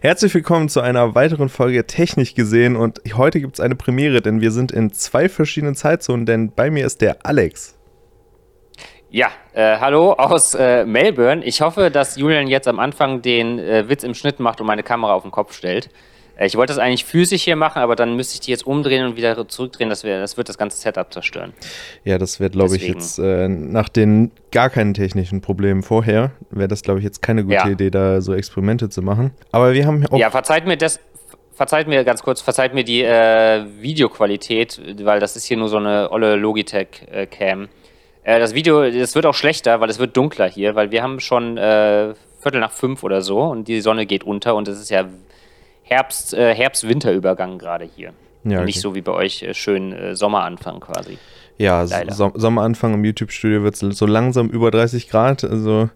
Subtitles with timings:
[0.00, 4.40] Herzlich willkommen zu einer weiteren Folge Technik gesehen und heute gibt es eine Premiere, denn
[4.40, 7.76] wir sind in zwei verschiedenen Zeitzonen, denn bei mir ist der Alex.
[9.10, 11.44] Ja, äh, hallo aus äh, Melbourne.
[11.44, 14.84] Ich hoffe, dass Julian jetzt am Anfang den äh, Witz im Schnitt macht und meine
[14.84, 15.90] Kamera auf den Kopf stellt.
[16.38, 19.04] Äh, ich wollte das eigentlich physisch hier machen, aber dann müsste ich die jetzt umdrehen
[19.04, 19.90] und wieder zurückdrehen.
[19.90, 21.52] Das, wär, das wird das ganze Setup zerstören.
[22.04, 26.68] Ja, das wird, glaube ich, jetzt äh, nach den gar keinen technischen Problemen vorher, wäre
[26.68, 27.68] das, glaube ich, jetzt keine gute ja.
[27.68, 29.32] Idee, da so Experimente zu machen.
[29.52, 30.18] Aber wir haben auch.
[30.18, 31.00] Ja, verzeiht mir das.
[31.52, 35.78] Verzeiht mir ganz kurz, verzeiht mir die äh, Videoqualität, weil das ist hier nur so
[35.78, 37.68] eine olle Logitech-Cam.
[38.22, 41.18] Äh, das Video, das wird auch schlechter, weil es wird dunkler hier, weil wir haben
[41.18, 44.90] schon äh, Viertel nach fünf oder so und die Sonne geht unter und es ist
[44.90, 45.06] ja
[45.88, 48.12] Herbst, äh, Herbst-Winterübergang gerade hier.
[48.44, 48.66] Ja, okay.
[48.66, 51.18] Nicht so wie bei euch äh, schön äh, Sommeranfang quasi.
[51.56, 55.42] Ja, so Sommeranfang im YouTube-Studio wird es so langsam über 30 Grad.
[55.42, 55.90] Also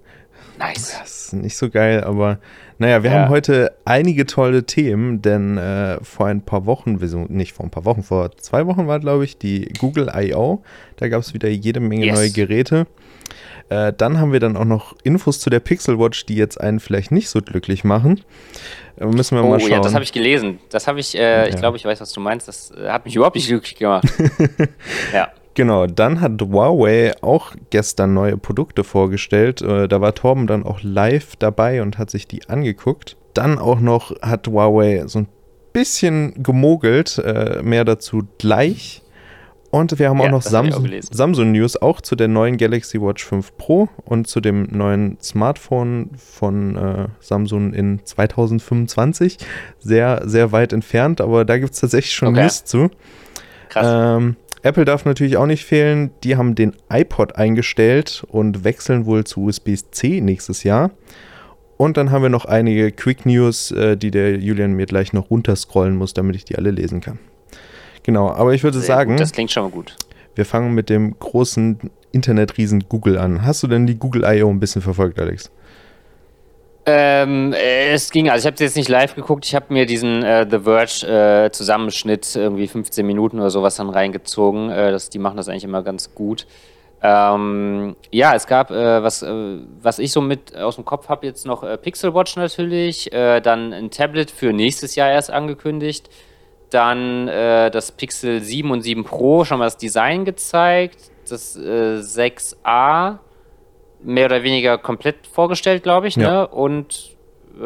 [0.59, 0.99] nice.
[0.99, 2.39] Das ist nicht so geil, aber
[2.79, 3.21] naja, wir ja.
[3.21, 6.99] haben heute einige tolle Themen, denn äh, vor ein paar Wochen,
[7.29, 10.63] nicht vor ein paar Wochen, vor zwei Wochen war, glaube ich, die Google I.O.
[10.97, 12.17] Da gab es wieder jede Menge yes.
[12.17, 12.87] neue Geräte.
[13.73, 16.79] Äh, dann haben wir dann auch noch Infos zu der Pixel Watch, die jetzt einen
[16.79, 18.21] vielleicht nicht so glücklich machen.
[18.99, 19.71] Äh, müssen wir oh, mal schauen.
[19.71, 20.59] ja, das habe ich gelesen.
[20.69, 22.49] Das habe ich, äh, ich glaube, ich weiß, was du meinst.
[22.49, 24.05] Das äh, hat mich überhaupt nicht glücklich gemacht.
[25.15, 25.29] ja.
[25.55, 29.63] Genau, dann hat Huawei auch gestern neue Produkte vorgestellt.
[29.63, 33.17] Äh, da war Torben dann auch live dabei und hat sich die angeguckt.
[33.33, 35.29] Dann auch noch hat Huawei so ein
[35.73, 39.02] bisschen gemogelt, äh, mehr dazu gleich.
[39.73, 43.01] Und wir haben ja, auch noch Samsung, auch Samsung News auch zu der neuen Galaxy
[43.01, 49.39] Watch 5 Pro und zu dem neuen Smartphone von äh, Samsung in 2025.
[49.79, 52.43] Sehr, sehr weit entfernt, aber da gibt es tatsächlich schon okay.
[52.43, 52.91] News zu.
[53.71, 54.19] Krass.
[54.21, 56.11] Ähm, Apple darf natürlich auch nicht fehlen.
[56.23, 60.91] Die haben den iPod eingestellt und wechseln wohl zu USB-C nächstes Jahr.
[61.79, 65.31] Und dann haben wir noch einige Quick News, äh, die der Julian mir gleich noch
[65.31, 67.19] runterscrollen muss, damit ich die alle lesen kann.
[68.03, 69.13] Genau, aber ich würde Sehr sagen.
[69.13, 69.97] Gut, das klingt schon mal gut.
[70.35, 73.45] Wir fangen mit dem großen Internetriesen Google an.
[73.45, 74.49] Hast du denn die Google I.O.
[74.51, 75.51] ein bisschen verfolgt, Alex?
[76.85, 80.25] Ähm, es ging, also ich habe es jetzt nicht live geguckt, ich habe mir diesen
[80.25, 81.07] äh, The Verge
[81.47, 84.69] äh, Zusammenschnitt, irgendwie 15 Minuten oder sowas dann reingezogen.
[84.71, 86.47] Äh, das, die machen das eigentlich immer ganz gut.
[87.01, 91.27] Ähm, ja, es gab, äh, was, äh, was ich so mit aus dem Kopf habe,
[91.27, 96.11] jetzt noch äh, Pixel Watch natürlich, dann ein Tablet für nächstes Jahr erst angekündigt.
[96.73, 101.11] Dann äh, das Pixel 7 und 7 Pro, schon mal das Design gezeigt.
[101.29, 103.19] Das äh, 6a
[104.03, 106.17] mehr oder weniger komplett vorgestellt, glaube ich.
[106.17, 106.31] Ja.
[106.31, 106.47] Ne?
[106.49, 107.17] Und
[107.61, 107.65] äh,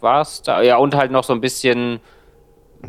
[0.00, 0.62] war es da?
[0.62, 2.00] Ja, und halt noch so ein bisschen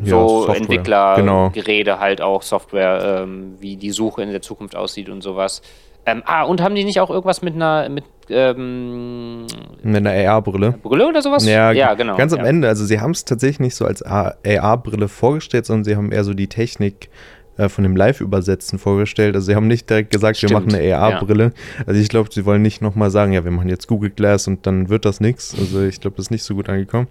[0.02, 1.98] so ja, Entwicklergerede genau.
[1.98, 5.62] halt auch, Software, ähm, wie die Suche in der Zukunft aussieht und sowas.
[6.08, 9.46] Ähm, ah, und haben die nicht auch irgendwas mit einer mit, ähm,
[9.82, 10.78] mit einer AR-Brille?
[10.82, 11.46] Brille oder sowas?
[11.46, 12.16] Ja, ja genau.
[12.16, 12.46] Ganz am ja.
[12.46, 16.24] Ende, also sie haben es tatsächlich nicht so als AR-Brille vorgestellt, sondern sie haben eher
[16.24, 17.10] so die Technik
[17.58, 19.34] äh, von dem Live-Übersetzen vorgestellt.
[19.34, 21.44] Also sie haben nicht direkt gesagt, Stimmt, wir machen eine AR-Brille.
[21.44, 21.84] Ja.
[21.86, 24.66] Also ich glaube, sie wollen nicht nochmal sagen, ja, wir machen jetzt Google Glass und
[24.66, 25.54] dann wird das nichts.
[25.58, 27.08] Also ich glaube, das ist nicht so gut angekommen.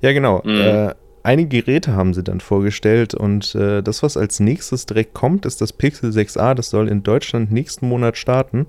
[0.00, 0.40] Ja, genau.
[0.44, 0.60] Mhm.
[0.60, 5.46] Äh, einige Geräte haben sie dann vorgestellt und äh, das, was als nächstes direkt kommt,
[5.46, 6.54] ist das Pixel 6a.
[6.54, 8.66] Das soll in Deutschland nächsten Monat starten.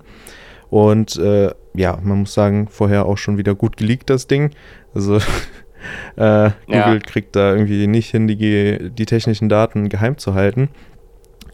[0.68, 4.50] Und äh, ja, man muss sagen, vorher auch schon wieder gut geleakt, das Ding.
[4.94, 5.16] Also
[6.16, 6.98] äh, Google ja.
[6.98, 10.70] kriegt da irgendwie nicht hin, die, die technischen Daten geheim zu halten.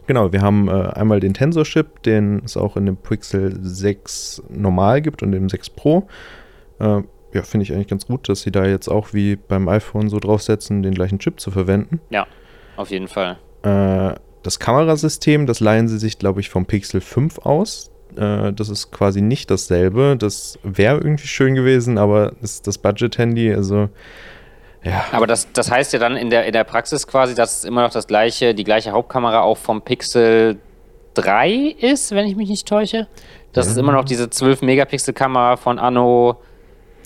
[0.07, 5.01] Genau, wir haben äh, einmal den Tensor-Chip, den es auch in dem Pixel 6 normal
[5.01, 6.07] gibt und dem 6 Pro.
[6.79, 7.01] Äh,
[7.33, 10.19] ja, finde ich eigentlich ganz gut, dass sie da jetzt auch wie beim iPhone so
[10.19, 11.99] draufsetzen, den gleichen Chip zu verwenden.
[12.09, 12.27] Ja,
[12.75, 13.37] auf jeden Fall.
[13.63, 17.91] Äh, das Kamerasystem, das leihen sie sich, glaube ich, vom Pixel 5 aus.
[18.15, 20.15] Äh, das ist quasi nicht dasselbe.
[20.17, 23.89] Das wäre irgendwie schön gewesen, aber ist das Budget-Handy, also
[24.83, 25.05] ja.
[25.13, 27.83] Aber das, das heißt ja dann in der, in der Praxis quasi, dass es immer
[27.83, 30.59] noch das gleiche, die gleiche Hauptkamera auch vom Pixel
[31.13, 33.07] 3 ist, wenn ich mich nicht täusche.
[33.53, 33.71] Das ja.
[33.71, 36.41] ist immer noch diese 12-Megapixel-Kamera von Anno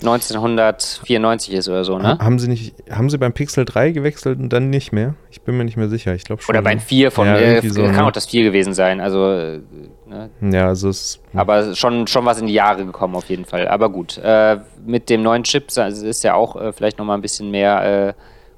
[0.00, 2.18] 1994 ist oder so, ne?
[2.18, 5.14] Haben sie nicht, haben sie beim Pixel 3 gewechselt und dann nicht mehr?
[5.30, 6.14] Ich bin mir nicht mehr sicher.
[6.14, 6.54] Ich glaube schon.
[6.54, 8.06] Oder beim 4 von, ja, äh, so, kann ne?
[8.06, 9.00] auch das 4 gewesen sein.
[9.00, 9.60] Also, äh,
[10.06, 10.30] ne?
[10.40, 11.20] Ja, also es.
[11.34, 13.66] Aber schon, schon was in die Jahre gekommen auf jeden Fall.
[13.68, 17.50] Aber gut, äh, mit dem neuen Chip ist ja auch äh, vielleicht nochmal ein bisschen
[17.50, 18.12] mehr äh,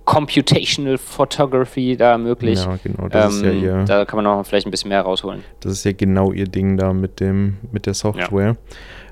[0.05, 2.65] Computational Photography da möglich.
[2.65, 3.09] Ja, genau.
[3.09, 5.44] Das ähm, ist ja ähm, ihr, da kann man noch vielleicht ein bisschen mehr rausholen.
[5.61, 8.47] Das ist ja genau ihr Ding da mit dem, mit der Software.
[8.47, 8.56] Ja.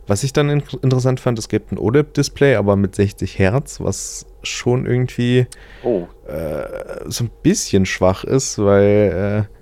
[0.09, 4.27] Was ich dann in interessant fand, es gibt ein OLED-Display, aber mit 60 Hertz, was
[4.43, 5.47] schon irgendwie
[5.85, 6.07] oh.
[6.27, 6.65] äh,
[7.07, 9.55] so ein bisschen schwach ist, weil äh,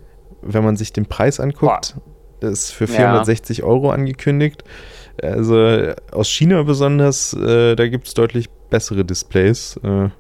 [0.42, 1.96] wenn man sich den Preis anguckt,
[2.40, 2.48] Boah.
[2.48, 3.64] ist für 460 ja.
[3.64, 4.62] Euro angekündigt.
[5.20, 9.80] Also aus China besonders, äh, da gibt es deutlich bessere Displays.
[9.82, 10.10] Äh,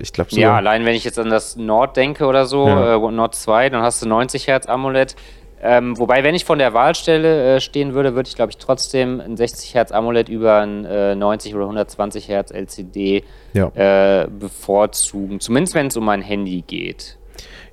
[0.00, 2.94] ich glaube Ja, allein wenn ich jetzt an das Nord denke oder so, ja.
[2.96, 5.16] äh, Nord 2, dann hast du 90 Hertz AMOLED.
[5.64, 9.20] Ähm, wobei, wenn ich von der Wahlstelle äh, stehen würde, würde ich, glaube ich, trotzdem
[9.20, 13.22] ein 60 Hertz AMOLED über ein äh, 90 oder 120 Hertz LCD
[13.52, 13.68] ja.
[13.74, 15.38] äh, bevorzugen.
[15.38, 17.16] Zumindest, wenn es um mein Handy geht.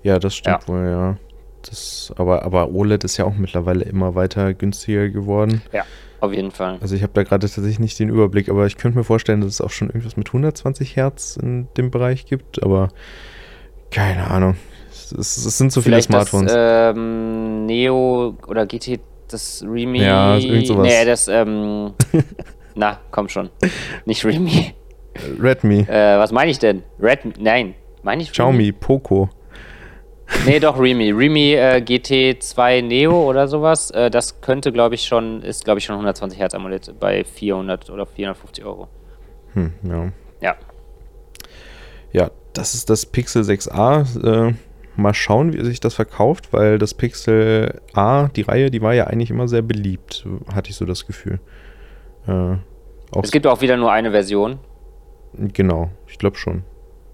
[0.03, 0.67] Ja, das stimmt ja.
[0.67, 1.17] wohl, ja.
[1.63, 5.61] Das, aber, aber OLED ist ja auch mittlerweile immer weiter günstiger geworden.
[5.73, 5.83] Ja,
[6.21, 6.77] auf jeden Fall.
[6.81, 9.53] Also ich habe da gerade tatsächlich nicht den Überblick, aber ich könnte mir vorstellen, dass
[9.53, 12.89] es auch schon irgendwas mit 120 Hertz in dem Bereich gibt, aber
[13.91, 14.55] keine Ahnung.
[15.11, 16.51] Es, es sind so viele Smartphones.
[16.51, 20.01] Das, ähm, Neo oder GT, das Remi.
[20.01, 20.87] Ja, irgend sowas.
[20.87, 21.93] Nee, das, ähm,
[22.75, 23.49] na, komm schon.
[24.05, 24.73] Nicht Remi.
[25.41, 25.79] Redmi.
[25.81, 26.83] Äh, was meine ich denn?
[26.99, 27.75] Redmi, nein.
[28.03, 28.71] Meine ich Xiaomi, Redmi?
[28.79, 29.29] Poco.
[30.45, 31.11] Nee, doch, Remi.
[31.11, 33.91] Remi äh, GT2 Neo oder sowas.
[33.91, 37.89] Äh, das könnte, glaube ich, schon, ist, glaube ich, schon 120 Hertz AMOLED bei 400
[37.89, 38.87] oder 450 Euro.
[39.53, 40.11] Hm, ja.
[40.41, 40.55] Ja.
[42.11, 44.49] Ja, das ist das Pixel 6a.
[44.49, 44.53] Äh,
[44.99, 49.05] mal schauen, wie sich das verkauft, weil das Pixel A, die Reihe, die war ja
[49.05, 51.39] eigentlich immer sehr beliebt, hatte ich so das Gefühl.
[52.27, 52.57] Äh,
[53.21, 54.59] es gibt auch wieder nur eine Version.
[55.33, 56.63] Genau, ich glaube schon.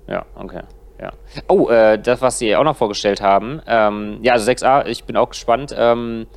[0.08, 0.62] Ja, okay.
[1.00, 1.12] Ja.
[1.48, 3.62] Oh, äh, das, was Sie auch noch vorgestellt haben.
[3.68, 6.28] Ähm, ja, also 6a, ich bin auch gespannt, ähm,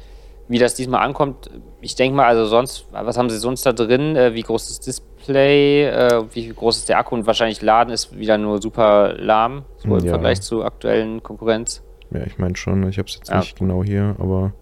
[0.48, 1.50] wie das diesmal ankommt.
[1.80, 4.16] Ich denke mal, also sonst, was haben Sie sonst da drin?
[4.16, 5.84] Äh, wie groß ist das Display?
[5.86, 7.14] Äh, wie groß ist der Akku?
[7.14, 10.10] Und wahrscheinlich Laden ist wieder nur super lahm, so im ja.
[10.10, 11.82] Vergleich zu aktuellen Konkurrenz.
[12.10, 12.88] Ja, ich meine schon.
[12.88, 13.38] Ich habe es jetzt ja.
[13.38, 14.52] nicht genau hier, aber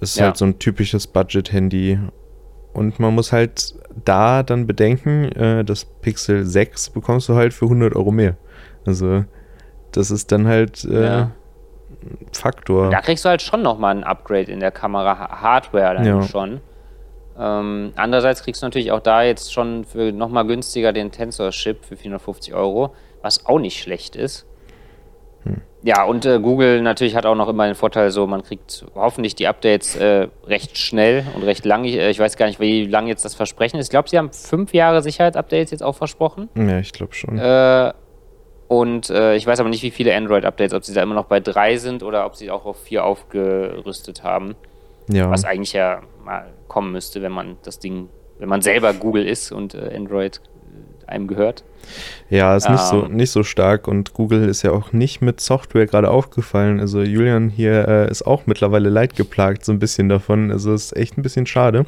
[0.00, 0.26] es ist ja.
[0.26, 1.98] halt so ein typisches Budget-Handy.
[2.72, 3.74] Und man muss halt
[4.04, 8.36] da dann bedenken, äh, das Pixel 6 bekommst du halt für 100 Euro mehr.
[8.86, 9.24] Also,
[9.92, 11.30] das ist dann halt äh, ja.
[12.32, 12.90] Faktor.
[12.90, 16.22] Da kriegst du halt schon nochmal ein Upgrade in der Kamera, Hardware dann ja.
[16.22, 16.60] schon.
[17.38, 21.96] Ähm, andererseits kriegst du natürlich auch da jetzt schon für nochmal günstiger den Tensor-Chip für
[21.96, 24.46] 450 Euro, was auch nicht schlecht ist.
[25.44, 25.62] Hm.
[25.82, 29.36] Ja, und äh, Google natürlich hat auch noch immer den Vorteil, so man kriegt hoffentlich
[29.36, 31.84] die Updates äh, recht schnell und recht lang.
[31.84, 33.86] Ich, äh, ich, weiß gar nicht, wie lang jetzt das Versprechen ist.
[33.86, 36.48] Ich glaube, sie haben fünf Jahre Sicherheitsupdates jetzt auch versprochen.
[36.56, 37.38] Ja, ich glaube schon.
[37.38, 37.92] Äh,
[38.66, 41.38] und äh, ich weiß aber nicht, wie viele Android-Updates, ob sie da immer noch bei
[41.38, 44.56] drei sind oder ob sie auch auf vier aufgerüstet haben.
[45.08, 45.30] Ja.
[45.30, 46.48] Was eigentlich ja mal
[46.78, 48.08] kommen müsste, wenn man das Ding,
[48.38, 50.40] wenn man selber Google ist und äh, Android
[51.08, 51.64] einem gehört.
[52.30, 53.16] Ja, ist nicht, so, ähm.
[53.16, 56.78] nicht so stark und Google ist ja auch nicht mit Software gerade aufgefallen.
[56.78, 60.52] Also Julian hier äh, ist auch mittlerweile leidgeplagt, so ein bisschen davon.
[60.52, 61.84] Also ist echt ein bisschen schade.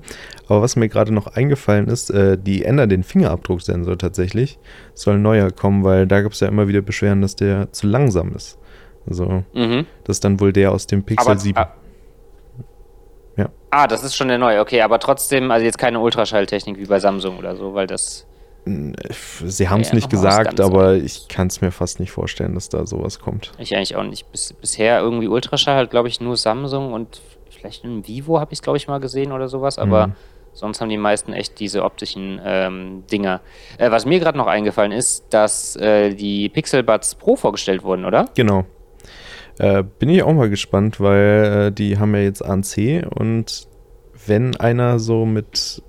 [0.49, 4.59] Aber was mir gerade noch eingefallen ist, äh, die ändern den Fingerabdrucksensor tatsächlich.
[4.95, 8.35] Soll neuer kommen, weil da gab es ja immer wieder Beschwerden, dass der zu langsam
[8.35, 8.59] ist.
[9.09, 9.87] Also, mhm.
[10.03, 11.61] das ist dann wohl der aus dem Pixel aber, 7.
[13.37, 13.49] Ah, ja.
[13.71, 17.01] Ah, das ist schon der neue, okay, aber trotzdem, also jetzt keine Ultraschalltechnik wie bei
[17.01, 18.27] Samsung oder so, weil das.
[18.67, 22.69] Sie haben es ja, nicht gesagt, aber ich kann es mir fast nicht vorstellen, dass
[22.69, 23.53] da sowas kommt.
[23.59, 24.31] Ich eigentlich auch nicht.
[24.31, 28.59] Bis, bisher irgendwie Ultraschall hat, glaube ich, nur Samsung und vielleicht in Vivo habe ich
[28.59, 30.13] es, glaube ich, mal gesehen oder sowas, aber mhm.
[30.53, 33.41] sonst haben die meisten echt diese optischen ähm, Dinger.
[33.79, 38.05] Äh, was mir gerade noch eingefallen ist, dass äh, die Pixel Buds Pro vorgestellt wurden,
[38.05, 38.27] oder?
[38.35, 38.67] Genau.
[39.61, 43.69] Äh, bin ich auch mal gespannt, weil äh, die haben ja jetzt ANC und
[44.27, 45.83] wenn einer so mit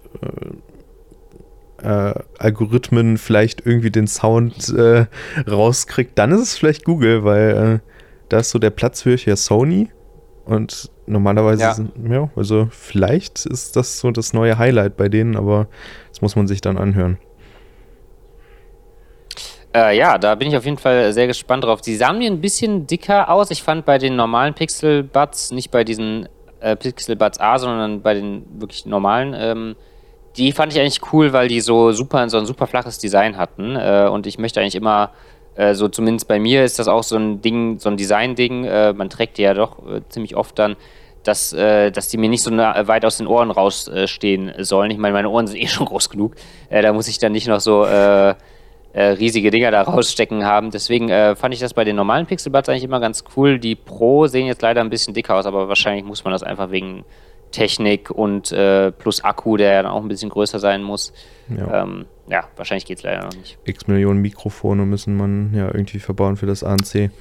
[1.81, 5.05] äh, äh, Algorithmen vielleicht irgendwie den Sound äh,
[5.49, 7.79] rauskriegt, dann ist es vielleicht Google, weil
[8.27, 9.89] da ist so der Platzhirsch Sony
[10.43, 11.73] und normalerweise ja.
[11.73, 15.69] sind, ja, also vielleicht ist das so das neue Highlight bei denen, aber
[16.09, 17.19] das muss man sich dann anhören.
[19.73, 21.81] Äh, ja, da bin ich auf jeden Fall sehr gespannt drauf.
[21.81, 23.51] Die sahen mir ein bisschen dicker aus.
[23.51, 26.27] Ich fand bei den normalen Pixel Buds, nicht bei diesen
[26.59, 29.75] äh, Pixel Buds A, sondern bei den wirklich normalen, ähm,
[30.37, 33.75] die fand ich eigentlich cool, weil die so super, so ein super flaches Design hatten.
[33.75, 35.11] Äh, und ich möchte eigentlich immer,
[35.55, 38.65] äh, so zumindest bei mir ist das auch so ein Ding, so ein Design-Ding.
[38.65, 40.75] Äh, man trägt die ja doch äh, ziemlich oft dann,
[41.23, 44.89] dass, dass die mir nicht so weit aus den Ohren rausstehen sollen.
[44.89, 46.33] Ich meine, meine Ohren sind eh schon groß genug.
[46.71, 47.85] Da muss ich dann nicht noch so
[48.93, 50.71] riesige Dinger da rausstecken haben.
[50.71, 53.59] Deswegen fand ich das bei den normalen Pixelbuds eigentlich immer ganz cool.
[53.59, 56.71] Die Pro sehen jetzt leider ein bisschen dicker aus, aber wahrscheinlich muss man das einfach
[56.71, 57.05] wegen
[57.51, 61.13] Technik und äh, plus Akku, der ja dann auch ein bisschen größer sein muss.
[61.49, 63.57] Ja, ähm, ja wahrscheinlich geht es leider noch nicht.
[63.65, 67.11] X Millionen Mikrofone müssen man ja irgendwie verbauen für das ANC.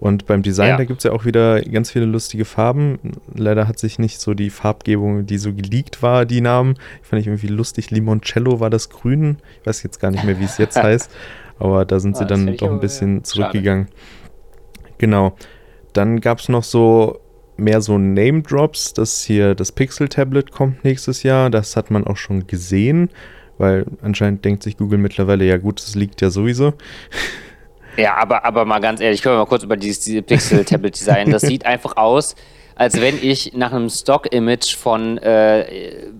[0.00, 0.76] Und beim Design, ja.
[0.76, 2.98] da gibt es ja auch wieder ganz viele lustige Farben.
[3.34, 6.76] Leider hat sich nicht so die Farbgebung, die so geleakt war, die Namen.
[7.02, 7.90] Ich fand ich irgendwie lustig.
[7.90, 9.38] Limoncello war das Grün.
[9.60, 11.10] Ich weiß jetzt gar nicht mehr, wie es jetzt heißt.
[11.58, 13.86] Aber da sind sie ah, dann doch ein bisschen zurückgegangen.
[13.86, 14.94] Schade.
[14.98, 15.36] Genau.
[15.92, 17.20] Dann gab es noch so
[17.56, 21.50] mehr so Name-Drops, dass hier das Pixel-Tablet kommt nächstes Jahr.
[21.50, 23.10] Das hat man auch schon gesehen.
[23.58, 26.74] weil anscheinend denkt sich Google mittlerweile, ja gut, es liegt ja sowieso.
[27.96, 31.30] Ja, aber, aber mal ganz ehrlich, können wir mal kurz über dieses, dieses Pixel-Tablet-Design.
[31.30, 32.34] Das sieht einfach aus,
[32.74, 35.62] als wenn ich nach einem Stock-Image von, äh,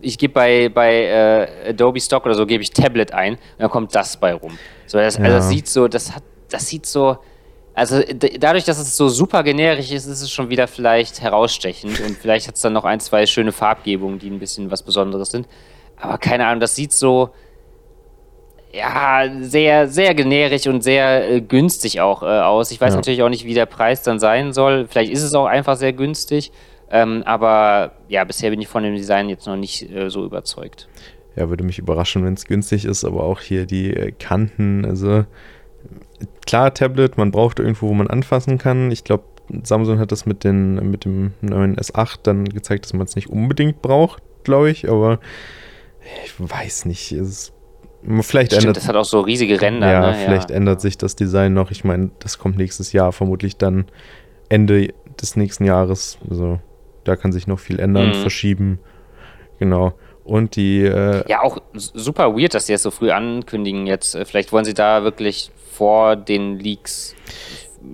[0.00, 3.71] ich gebe bei, bei äh, Adobe Stock oder so, gebe ich Tablet ein und dann
[3.71, 4.57] kommt das bei rum.
[4.87, 5.25] So, das, ja.
[5.25, 7.19] also das sieht so, das hat, das sieht so,
[7.75, 8.00] also
[8.38, 12.47] dadurch, dass es so super generisch ist, ist es schon wieder vielleicht herausstechend und vielleicht
[12.47, 15.49] hat es dann noch ein, zwei schöne Farbgebungen, die ein bisschen was Besonderes sind.
[15.97, 17.31] Aber keine Ahnung, das sieht so,
[18.73, 22.71] ja, sehr, sehr generisch und sehr äh, günstig auch äh, aus.
[22.71, 22.97] Ich weiß ja.
[22.97, 24.87] natürlich auch nicht, wie der Preis dann sein soll.
[24.88, 26.52] Vielleicht ist es auch einfach sehr günstig.
[26.90, 30.88] Ähm, aber ja, bisher bin ich von dem Design jetzt noch nicht äh, so überzeugt.
[31.37, 35.25] Ja, würde mich überraschen, wenn es günstig ist, aber auch hier die äh, Kanten, also
[36.47, 38.90] klar, Tablet, man braucht irgendwo, wo man anfassen kann.
[38.90, 39.25] Ich glaube,
[39.62, 43.28] Samsung hat das mit, den, mit dem neuen S8 dann gezeigt, dass man es nicht
[43.28, 45.21] unbedingt braucht, glaube ich, aber
[46.25, 47.12] ich weiß nicht.
[47.12, 47.52] Es
[48.21, 49.90] Vielleicht Stimmt, ändert, das hat auch so riesige Ränder.
[49.90, 50.14] Ja, ne?
[50.14, 50.56] vielleicht ja.
[50.56, 51.71] ändert sich das Design noch.
[51.71, 53.87] Ich meine, das kommt nächstes Jahr, vermutlich dann
[54.50, 56.18] Ende des nächsten Jahres.
[56.28, 56.61] Also
[57.04, 58.14] da kann sich noch viel ändern, mhm.
[58.14, 58.78] verschieben.
[59.59, 59.94] Genau.
[60.23, 60.83] Und die.
[60.83, 64.14] Äh ja, auch super weird, dass sie das so früh ankündigen jetzt.
[64.14, 67.14] Äh, vielleicht wollen sie da wirklich vor den Leaks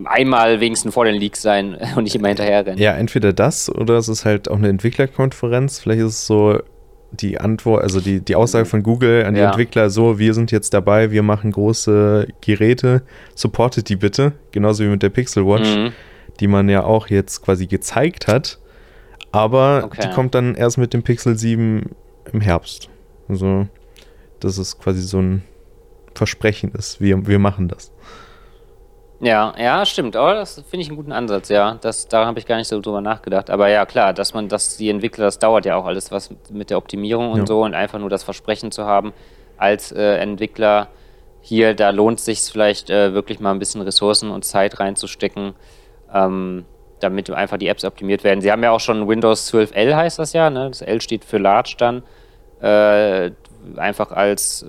[0.04, 2.78] einmal wenigstens vor den Leaks sein und nicht immer hinterher rennen.
[2.78, 5.80] Ja, entweder das oder es ist halt auch eine Entwicklerkonferenz.
[5.80, 6.60] Vielleicht ist es so,
[7.12, 9.48] die Antwort, also die, die Aussage von Google an die ja.
[9.48, 13.02] Entwickler so, wir sind jetzt dabei, wir machen große Geräte,
[13.34, 15.92] supportet die bitte, genauso wie mit der Pixel Watch, mhm.
[16.38, 18.58] die man ja auch jetzt quasi gezeigt hat,
[19.32, 20.02] aber okay.
[20.04, 21.90] die kommt dann erst mit dem Pixel 7
[22.32, 22.88] im Herbst.
[23.28, 23.66] Also,
[24.40, 25.42] dass es quasi so ein
[26.14, 27.92] Versprechen ist, wir, wir machen das.
[29.20, 30.16] Ja, ja, stimmt.
[30.16, 31.76] Aber das finde ich einen guten Ansatz, ja.
[31.80, 33.50] Das, daran habe ich gar nicht so drüber nachgedacht.
[33.50, 36.70] Aber ja, klar, dass man, dass die Entwickler, das dauert ja auch alles was mit
[36.70, 37.46] der Optimierung und ja.
[37.46, 39.12] so und einfach nur das Versprechen zu haben
[39.58, 40.88] als äh, Entwickler
[41.42, 45.54] hier, da lohnt es sich vielleicht äh, wirklich mal ein bisschen Ressourcen und Zeit reinzustecken,
[46.12, 46.64] ähm,
[47.00, 48.40] damit einfach die Apps optimiert werden.
[48.40, 50.68] Sie haben ja auch schon Windows 12L heißt das ja, ne?
[50.68, 52.02] Das L steht für Large dann.
[52.60, 53.32] Äh,
[53.76, 54.64] einfach als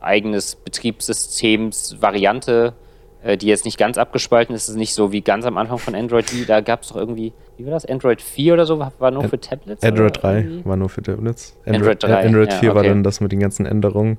[0.00, 2.74] äh, eigenes Betriebssystems-Variante
[3.22, 4.64] äh, die jetzt nicht ganz abgespalten ist.
[4.64, 6.26] Es ist nicht so wie ganz am Anfang von Android.
[6.48, 7.84] Da gab es doch irgendwie, wie war das?
[7.84, 9.82] Android 4 oder so war nur für Tablets?
[9.82, 10.64] Android 3 irgendwie?
[10.64, 11.56] war nur für Tablets.
[11.66, 12.26] Android, Android 3.
[12.26, 12.76] Android 4 ja, okay.
[12.76, 14.18] war dann das mit den ganzen Änderungen.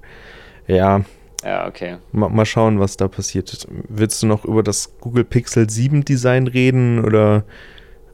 [0.68, 1.02] Ja.
[1.46, 1.98] Ja, okay.
[2.12, 3.66] Mal, mal schauen, was da passiert.
[3.88, 7.46] Willst du noch über das Google Pixel 7 Design reden oder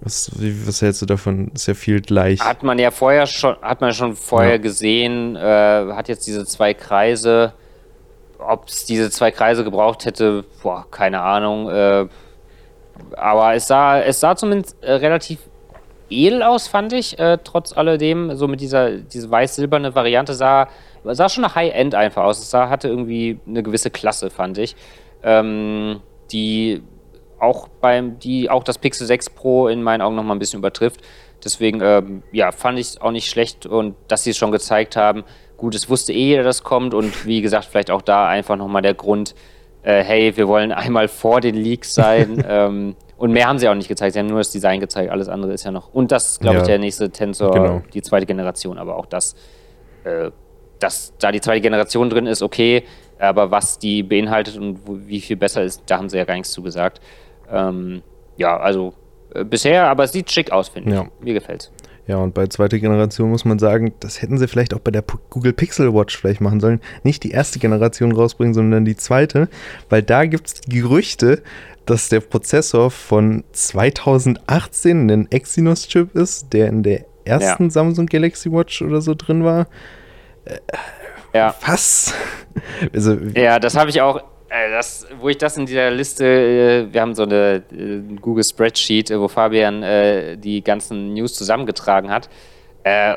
[0.05, 0.31] was,
[0.65, 1.51] was hältst du davon?
[1.53, 2.39] Ist ja viel gleich.
[2.39, 4.57] Hat man ja vorher schon, hat man schon vorher ja.
[4.57, 5.41] gesehen, äh,
[5.93, 7.53] hat jetzt diese zwei Kreise
[8.39, 11.69] ob es diese zwei Kreise gebraucht hätte, boah, keine Ahnung.
[11.69, 12.07] Äh,
[13.17, 15.39] aber es sah, es sah zumindest äh, relativ
[16.09, 18.35] edel aus, fand ich, äh, trotz alledem.
[18.35, 20.67] So mit dieser diese weiß-silberne Variante sah,
[21.03, 22.39] sah schon nach High-End einfach aus.
[22.39, 24.75] Es sah, hatte irgendwie eine gewisse Klasse, fand ich.
[25.23, 26.81] Ähm, die
[27.39, 30.59] auch beim, die auch das Pixel 6 Pro in meinen Augen noch mal ein bisschen
[30.59, 31.01] übertrifft.
[31.43, 34.95] Deswegen, ähm, ja, fand ich es auch nicht schlecht und dass sie es schon gezeigt
[34.95, 35.23] haben,
[35.57, 38.81] gut, es wusste eh jeder, dass kommt und wie gesagt, vielleicht auch da einfach nochmal
[38.81, 39.35] der Grund,
[39.83, 42.43] äh, hey, wir wollen einmal vor den Leaks sein.
[42.47, 45.29] ähm, und mehr haben sie auch nicht gezeigt, sie haben nur das Design gezeigt, alles
[45.29, 45.93] andere ist ja noch.
[45.93, 47.81] Und das, glaube ja, ich, der nächste Tensor, genau.
[47.93, 49.35] die zweite Generation, aber auch das,
[50.03, 50.31] äh,
[50.79, 52.83] dass da die zweite Generation drin ist, okay,
[53.17, 56.51] aber was die beinhaltet und wie viel besser ist, da haben sie ja gar nichts
[56.51, 56.99] zu gesagt.
[57.51, 58.01] Ähm,
[58.37, 58.93] ja, also
[59.33, 60.95] äh, bisher, aber es sieht schick aus, finde ich.
[60.95, 61.07] Ja.
[61.21, 61.71] Mir gefällt
[62.07, 65.03] ja, und bei zweiter Generation muss man sagen, das hätten sie vielleicht auch bei der
[65.29, 66.79] Google Pixel Watch vielleicht machen sollen.
[67.03, 69.49] Nicht die erste Generation rausbringen, sondern die zweite,
[69.89, 71.41] weil da gibt es Gerüchte,
[71.85, 77.69] dass der Prozessor von 2018 ein Exynos-Chip ist, der in der ersten ja.
[77.71, 79.67] Samsung Galaxy Watch oder so drin war.
[80.45, 80.57] Äh,
[81.33, 81.55] ja.
[81.65, 82.13] Was?
[82.93, 84.23] Also, ja, das habe ich auch
[84.71, 89.11] das, wo ich das in dieser Liste, äh, wir haben so eine äh, Google Spreadsheet,
[89.11, 89.83] wo Fabian
[90.39, 92.29] die ganzen News zusammengetragen hat.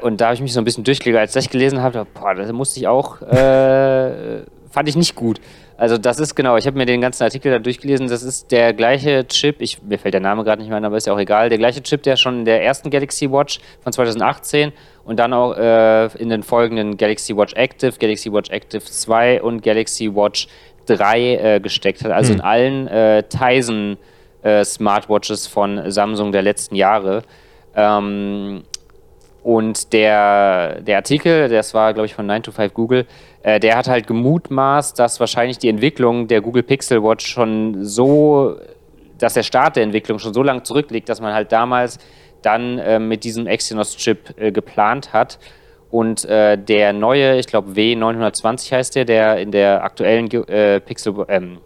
[0.02, 2.50] und da habe ich mich so ein bisschen durchgelegt, als ich gelesen habe, boah, das
[2.52, 5.40] musste ich auch, äh, fand ich nicht gut.
[5.78, 8.72] Also das ist genau, ich habe mir den ganzen Artikel da durchgelesen, das ist der
[8.72, 11.20] gleiche Chip, ich, mir fällt der Name gerade nicht mehr ein, aber ist ja auch
[11.20, 14.72] egal, der gleiche Chip, der schon in der ersten Galaxy Watch von 2018
[15.04, 19.62] und dann auch äh, in den folgenden Galaxy Watch Active, Galaxy Watch Active 2 und
[19.62, 20.48] Galaxy Watch
[20.88, 22.36] 3 äh, gesteckt hat, also hm.
[22.36, 23.96] in allen äh, Tizen
[24.42, 27.22] äh, Smartwatches von Samsung der letzten Jahre.
[27.74, 28.62] Ähm,
[29.42, 33.06] und der, der Artikel, das war, glaube ich, von 9 to 5 Google,
[33.42, 38.56] äh, der hat halt gemutmaßt, dass wahrscheinlich die Entwicklung der Google Pixel Watch schon so,
[39.18, 41.98] dass der Start der Entwicklung schon so lange zurückliegt, dass man halt damals
[42.42, 45.38] dann äh, mit diesem Exynos-Chip äh, geplant hat
[45.90, 51.14] Und äh, der neue, ich glaube W920 heißt der, der in der aktuellen äh, Pixel,
[51.28, 51.58] ähm,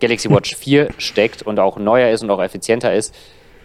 [0.00, 3.14] Galaxy Watch 4 steckt und auch neuer ist und auch effizienter ist,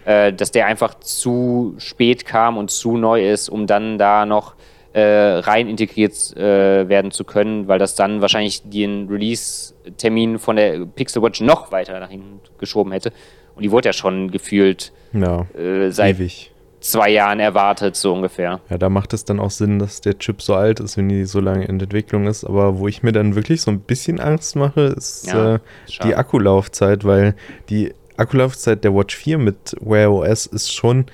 [0.06, 4.56] äh, dass der einfach zu spät kam und zu neu ist, um dann da noch
[4.94, 10.86] äh, rein integriert äh, werden zu können, weil das dann wahrscheinlich den Release-Termin von der
[10.86, 13.13] Pixel Watch noch weiter nach hinten geschoben hätte.
[13.56, 16.51] Und die wurde ja schon gefühlt ja, äh, seit ewig.
[16.81, 18.59] Zwei Jahren erwartet, so ungefähr.
[18.69, 21.25] Ja, da macht es dann auch Sinn, dass der Chip so alt ist, wenn die
[21.25, 22.43] so lange in Entwicklung ist.
[22.43, 25.59] Aber wo ich mir dann wirklich so ein bisschen Angst mache, ist ja, äh,
[26.03, 27.35] die Akkulaufzeit, weil
[27.69, 31.05] die Akkulaufzeit der Watch 4 mit Wear OS ist schon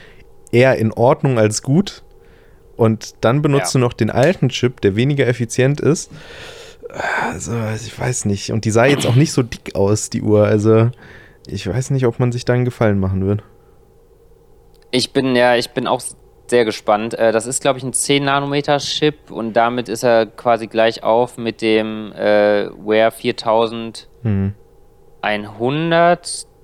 [0.52, 2.04] eher in Ordnung als gut.
[2.78, 3.80] Und dann benutzt ja.
[3.80, 6.12] du noch den alten Chip, der weniger effizient ist.
[7.22, 8.52] Also, ich weiß nicht.
[8.52, 10.46] Und die sah jetzt auch nicht so dick aus, die Uhr.
[10.46, 10.92] Also,
[11.48, 13.44] ich weiß nicht, ob man sich da einen Gefallen machen wird.
[14.92, 16.02] Ich bin ja, ich bin auch
[16.48, 17.14] sehr gespannt.
[17.14, 21.04] Äh, das ist, glaube ich, ein 10 Nanometer Chip und damit ist er quasi gleich
[21.04, 24.54] auf mit dem äh, Wear 4100, hm.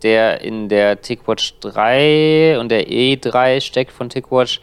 [0.04, 4.62] der in der TicWatch 3 und der E3 steckt von TicWatch.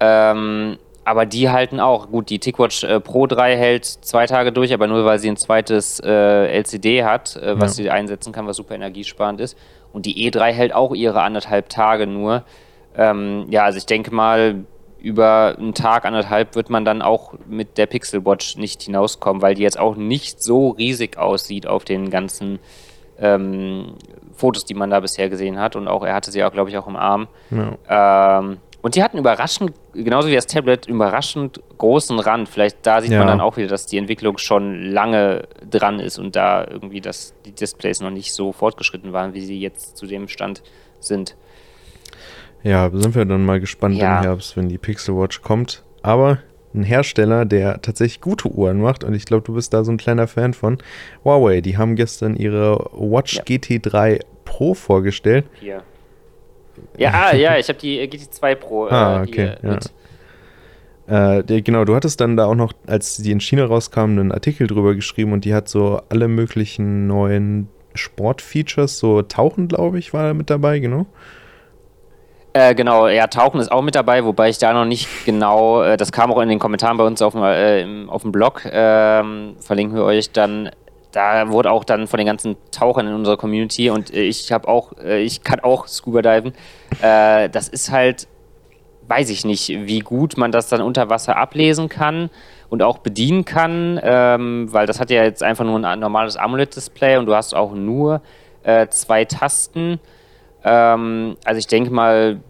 [0.00, 2.10] Ähm, aber die halten auch.
[2.10, 5.38] Gut, die TicWatch äh, Pro 3 hält zwei Tage durch, aber nur weil sie ein
[5.38, 7.84] zweites äh, LCD hat, äh, was ja.
[7.84, 9.56] sie einsetzen kann, was super energiesparend ist.
[9.90, 12.44] Und die E3 hält auch ihre anderthalb Tage nur.
[12.96, 14.64] Ähm, ja, also ich denke mal,
[15.00, 19.54] über einen Tag, anderthalb wird man dann auch mit der Pixel Watch nicht hinauskommen, weil
[19.54, 22.58] die jetzt auch nicht so riesig aussieht auf den ganzen
[23.18, 23.94] ähm,
[24.32, 25.76] Fotos, die man da bisher gesehen hat.
[25.76, 27.28] Und auch er hatte sie auch, glaube ich, auch im Arm.
[27.50, 28.40] Ja.
[28.40, 32.48] Ähm, und die hatten überraschend, genauso wie das Tablet, überraschend großen Rand.
[32.48, 33.18] Vielleicht da sieht ja.
[33.18, 37.34] man dann auch wieder, dass die Entwicklung schon lange dran ist und da irgendwie dass
[37.44, 40.62] die Displays noch nicht so fortgeschritten waren, wie sie jetzt zu dem Stand
[41.00, 41.36] sind.
[42.62, 44.18] Ja, sind wir dann mal gespannt ja.
[44.18, 45.84] im Herbst, wenn die Pixel Watch kommt.
[46.02, 46.38] Aber
[46.74, 49.96] ein Hersteller, der tatsächlich gute Uhren macht, und ich glaube, du bist da so ein
[49.96, 50.78] kleiner Fan von,
[51.24, 53.42] Huawei, die haben gestern ihre Watch ja.
[53.42, 55.46] GT3 Pro vorgestellt.
[55.60, 55.82] Hier.
[56.96, 58.86] Ja, ah, ja, ich habe die GT2 Pro.
[58.86, 59.54] Äh, ah, okay.
[59.62, 61.38] Ja.
[61.38, 64.32] Äh, die, genau, du hattest dann da auch noch, als die in China rauskam, einen
[64.32, 70.12] Artikel drüber geschrieben und die hat so alle möglichen neuen Sportfeatures, so Tauchen, glaube ich,
[70.12, 71.06] war mit dabei, genau.
[72.58, 75.96] Äh, genau, ja, Tauchen ist auch mit dabei, wobei ich da noch nicht genau, äh,
[75.96, 78.62] das kam auch in den Kommentaren bei uns auf dem, äh, im, auf dem Blog,
[78.68, 80.68] ähm, verlinken wir euch dann
[81.12, 84.92] da wurde auch dann von den ganzen Tauchern in unserer Community und ich habe auch,
[84.98, 86.52] äh, ich kann auch Scuba diven.
[87.00, 88.26] Äh, das ist halt,
[89.06, 92.28] weiß ich nicht, wie gut man das dann unter Wasser ablesen kann
[92.70, 97.18] und auch bedienen kann, ähm, weil das hat ja jetzt einfach nur ein normales AMOLED-Display
[97.18, 98.20] und du hast auch nur
[98.64, 100.00] äh, zwei Tasten.
[100.64, 102.40] Ähm, also ich denke mal,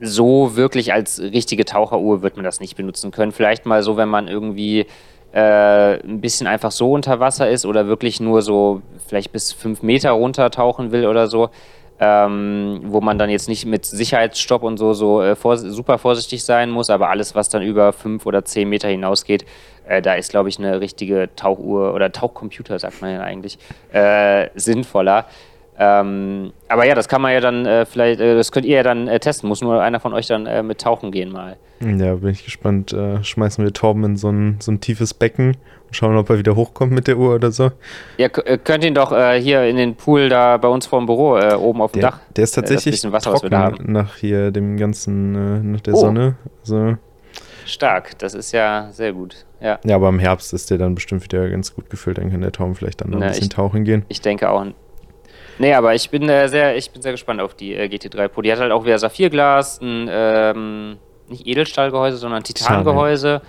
[0.00, 3.32] so wirklich als richtige Taucheruhr wird man das nicht benutzen können.
[3.32, 4.86] Vielleicht mal so, wenn man irgendwie
[5.32, 9.82] äh, ein bisschen einfach so unter Wasser ist oder wirklich nur so vielleicht bis fünf
[9.82, 11.50] Meter runter tauchen will oder so,
[11.98, 16.44] ähm, wo man dann jetzt nicht mit Sicherheitsstopp und so, so äh, vor, super vorsichtig
[16.44, 19.46] sein muss, aber alles, was dann über fünf oder zehn Meter hinausgeht,
[19.86, 23.58] äh, da ist, glaube ich, eine richtige Tauchuhr oder Tauchcomputer, sagt man ja eigentlich,
[23.92, 25.26] äh, sinnvoller.
[25.78, 28.82] Ähm, aber ja, das kann man ja dann äh, vielleicht, äh, das könnt ihr ja
[28.82, 29.48] dann äh, testen.
[29.48, 31.56] Muss nur einer von euch dann äh, mit tauchen gehen mal.
[31.80, 32.92] Ja, bin ich gespannt.
[32.92, 36.38] Äh, schmeißen wir Torben in so ein, so ein tiefes Becken und schauen, ob er
[36.38, 37.72] wieder hochkommt mit der Uhr oder so.
[38.16, 41.38] Ja, äh, könnt ihn doch hier in den Pool da bei uns vor dem Büro
[41.58, 42.20] oben auf dem der, Dach.
[42.34, 45.98] Der ist tatsächlich Wasser, trocken nach hier dem ganzen, nach der oh.
[45.98, 46.36] Sonne.
[46.60, 46.96] Also,
[47.66, 49.44] Stark, das ist ja sehr gut.
[49.60, 49.78] Ja.
[49.84, 52.18] ja, aber im Herbst ist der dann bestimmt wieder ganz gut gefüllt.
[52.18, 54.04] Dann kann der Torben vielleicht dann noch ein bisschen ich, tauchen gehen.
[54.08, 54.66] Ich denke auch.
[55.58, 58.42] Nee, aber ich bin äh, sehr, ich bin sehr gespannt auf die äh, GT3 Pro.
[58.42, 60.96] Die hat halt auch wieder Saphirglas, ein ähm,
[61.28, 63.42] nicht Edelstahlgehäuse, sondern Titangehäuse.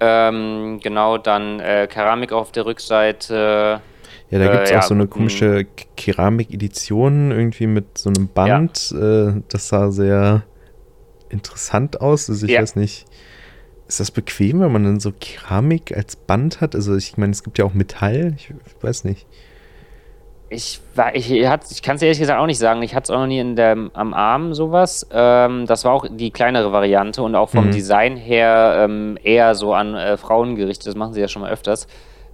[0.00, 3.80] Ähm, genau, dann äh, Keramik auf der Rückseite.
[4.30, 8.28] Ja, da gibt es äh, auch ja, so eine komische Keramik-Edition, irgendwie mit so einem
[8.28, 8.90] Band.
[8.90, 9.28] Ja.
[9.28, 10.42] Äh, das sah sehr
[11.28, 12.28] interessant aus.
[12.28, 12.60] Also ich ja.
[12.60, 13.06] weiß nicht,
[13.86, 16.74] ist das bequem, wenn man dann so Keramik als Band hat?
[16.74, 19.26] Also ich meine, es gibt ja auch Metall, ich weiß nicht.
[20.54, 20.80] Ich,
[21.14, 22.82] ich, ich kann es ehrlich gesagt auch nicht sagen.
[22.82, 25.06] Ich hatte es auch noch nie in der, am Arm sowas.
[25.12, 27.72] Ähm, das war auch die kleinere Variante und auch vom mhm.
[27.72, 30.86] Design her ähm, eher so an äh, Frauen gerichtet.
[30.86, 31.88] Das machen sie ja schon mal öfters.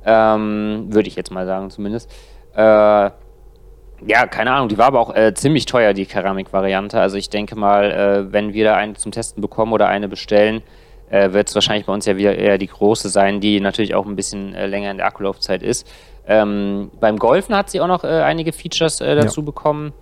[0.05, 2.11] Ähm, Würde ich jetzt mal sagen, zumindest.
[2.55, 3.11] Äh,
[4.07, 4.69] ja, keine Ahnung.
[4.69, 7.01] Die war aber auch äh, ziemlich teuer, die Keramik-Variante.
[7.01, 10.63] Also ich denke mal, äh, wenn wir da eine zum Testen bekommen oder eine bestellen,
[11.11, 14.07] äh, wird es wahrscheinlich bei uns ja wieder eher die große sein, die natürlich auch
[14.07, 15.87] ein bisschen äh, länger in der Akkulaufzeit ist.
[16.27, 19.47] Ähm, beim Golfen hat sie auch noch äh, einige Features äh, dazu ja.
[19.47, 19.93] bekommen.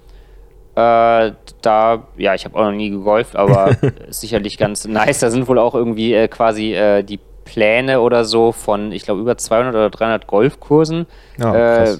[0.74, 3.76] Äh, da, ja, ich habe auch noch nie gegolft, aber
[4.08, 5.20] ist sicherlich ganz nice.
[5.20, 9.22] Da sind wohl auch irgendwie äh, quasi äh, die Pläne oder so von, ich glaube,
[9.22, 11.06] über 200 oder 300 Golfkursen
[11.38, 11.96] ja, äh,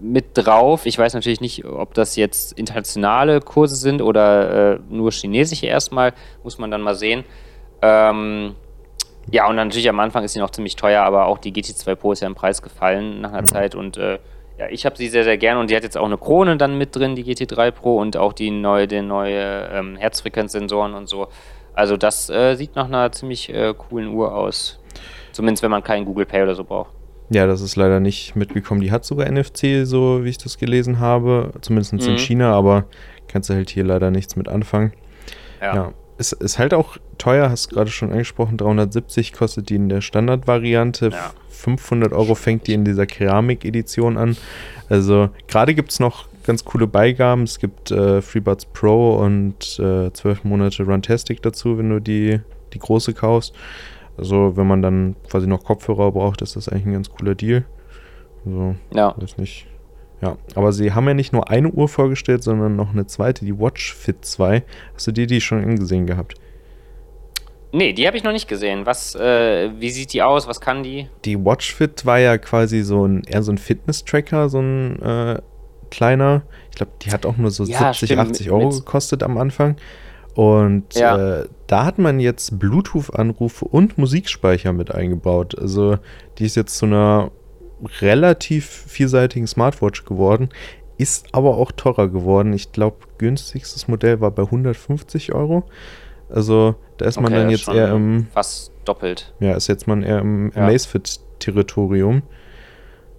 [0.00, 0.86] mit drauf.
[0.86, 6.14] Ich weiß natürlich nicht, ob das jetzt internationale Kurse sind oder äh, nur chinesische erstmal.
[6.42, 7.24] Muss man dann mal sehen.
[7.82, 8.54] Ähm,
[9.30, 12.12] ja, und natürlich am Anfang ist sie noch ziemlich teuer, aber auch die GT2 Pro
[12.12, 13.46] ist ja im Preis gefallen nach einer mhm.
[13.46, 14.18] Zeit und äh,
[14.58, 16.78] ja, ich habe sie sehr, sehr gerne und die hat jetzt auch eine Krone dann
[16.78, 21.28] mit drin, die GT3 Pro und auch die neue, die neue ähm, Herzfrequenzsensoren und so.
[21.74, 24.80] Also das äh, sieht nach einer ziemlich äh, coolen Uhr aus.
[25.32, 26.90] Zumindest wenn man keinen Google Pay oder so braucht.
[27.28, 28.80] Ja, das ist leider nicht mitgekommen.
[28.80, 32.00] Die hat sogar NFC, so wie ich das gelesen habe, zumindest mhm.
[32.00, 32.86] in China, aber
[33.28, 34.92] kannst du halt hier leider nichts mit anfangen.
[35.60, 35.74] Ja.
[35.74, 35.92] ja.
[36.18, 40.00] Es ist halt auch teuer, hast du gerade schon angesprochen, 370 kostet die in der
[40.00, 41.10] Standardvariante.
[41.10, 41.32] Ja.
[41.48, 44.36] 500 Euro fängt die in dieser Keramik-Edition an.
[44.88, 47.42] Also gerade gibt es noch ganz coole Beigaben.
[47.42, 52.40] Es gibt äh, FreeBuds Pro und äh, 12 Monate Runtastic dazu, wenn du die,
[52.72, 53.54] die große kaufst.
[54.16, 57.64] Also wenn man dann quasi noch Kopfhörer braucht, ist das eigentlich ein ganz cooler Deal.
[58.44, 59.14] Also, ja.
[59.16, 59.66] Weiß nicht.
[60.22, 63.58] Ja, aber sie haben ja nicht nur eine Uhr vorgestellt, sondern noch eine zweite, die
[63.58, 64.62] Watch Fit 2.
[64.94, 66.36] Hast du dir die schon angesehen gehabt?
[67.72, 68.86] Nee, die habe ich noch nicht gesehen.
[68.86, 70.46] Was, äh, wie sieht die aus?
[70.46, 71.08] Was kann die?
[71.24, 75.40] Die WatchFit war ja quasi so ein eher so ein Fitness-Tracker, so ein äh,
[75.90, 76.42] kleiner.
[76.70, 79.76] Ich glaube, die hat auch nur so ja, 70, stimmt, 80 Euro gekostet am Anfang.
[80.34, 81.40] Und ja.
[81.40, 85.58] äh, da hat man jetzt Bluetooth-Anrufe und Musikspeicher mit eingebaut.
[85.58, 85.98] Also
[86.38, 87.30] die ist jetzt zu einer
[88.00, 90.50] relativ vielseitigen Smartwatch geworden,
[90.98, 92.52] ist aber auch teurer geworden.
[92.52, 95.64] Ich glaube, günstigstes Modell war bei 150 Euro.
[96.28, 98.26] Also da ist okay, man dann jetzt eher im.
[98.32, 99.32] Fast doppelt.
[99.40, 100.62] Ja, ist jetzt man eher im ja.
[100.62, 102.22] Amazfit-Territorium.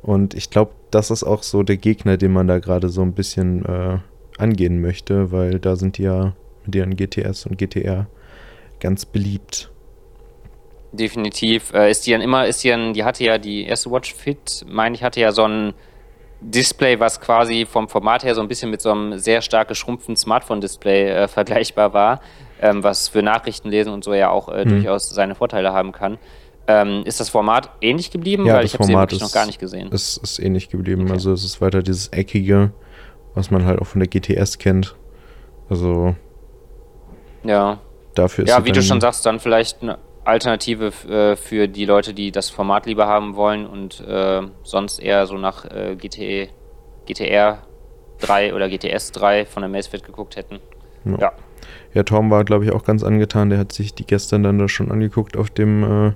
[0.01, 3.13] Und ich glaube, das ist auch so der Gegner, den man da gerade so ein
[3.13, 3.97] bisschen äh,
[4.37, 6.33] angehen möchte, weil da sind die ja
[6.65, 8.07] mit ihren GTS und GTR
[8.79, 9.69] ganz beliebt.
[10.91, 11.73] Definitiv.
[11.73, 14.65] Äh, ist die dann immer, ist die dann, die hatte ja die erste Watch Fit,
[14.67, 15.73] meine ich, hatte ja so ein
[16.39, 20.15] Display, was quasi vom Format her so ein bisschen mit so einem sehr stark geschrumpften
[20.15, 22.21] Smartphone-Display äh, vergleichbar war
[22.61, 24.69] ähm, was für Nachrichtenlesen und so ja auch äh, hm.
[24.69, 26.17] durchaus seine Vorteile haben kann.
[26.67, 28.45] Ähm, ist das Format ähnlich geblieben?
[28.45, 29.89] Ja, Weil ich habe sie wirklich noch gar nicht gesehen.
[29.91, 31.03] Es ist ähnlich geblieben.
[31.03, 31.13] Okay.
[31.13, 32.71] Also es ist weiter dieses eckige,
[33.35, 34.95] was man halt auch von der GTS kennt.
[35.69, 36.15] Also
[37.43, 37.79] ja.
[38.15, 42.13] Dafür ist ja, wie du schon sagst, dann vielleicht eine Alternative äh, für die Leute,
[42.13, 46.49] die das Format lieber haben wollen und äh, sonst eher so nach äh, GT,
[47.05, 47.59] GTR
[48.19, 50.59] 3 oder GTS 3 von der Macefit geguckt hätten.
[51.05, 51.17] Ja.
[51.19, 51.31] ja.
[51.93, 53.49] Ja, Tom war, glaube ich, auch ganz angetan.
[53.49, 56.11] Der hat sich die gestern dann da schon angeguckt auf dem äh,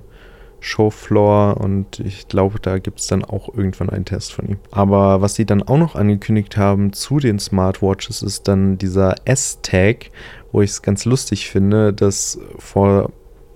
[0.60, 4.58] Showfloor und ich glaube, da gibt es dann auch irgendwann einen Test von ihm.
[4.70, 10.10] Aber was sie dann auch noch angekündigt haben zu den Smartwatches ist dann dieser S-Tag,
[10.52, 13.10] wo ich es ganz lustig finde, dass vor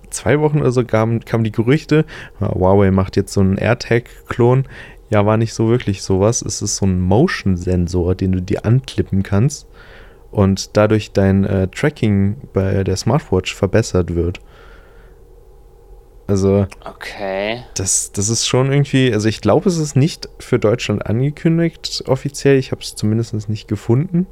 [0.09, 2.05] zwei Wochen oder so kamen, kamen die Gerüchte,
[2.41, 4.65] Huawei macht jetzt so einen AirTag-Klon.
[5.09, 6.41] Ja, war nicht so wirklich sowas.
[6.41, 9.65] Es ist so ein Motion-Sensor, den du dir anklippen kannst
[10.31, 14.39] und dadurch dein äh, Tracking bei der Smartwatch verbessert wird.
[16.27, 17.63] Also, okay.
[17.75, 22.57] das, das ist schon irgendwie, also ich glaube, es ist nicht für Deutschland angekündigt offiziell.
[22.57, 24.27] Ich habe es zumindest nicht gefunden.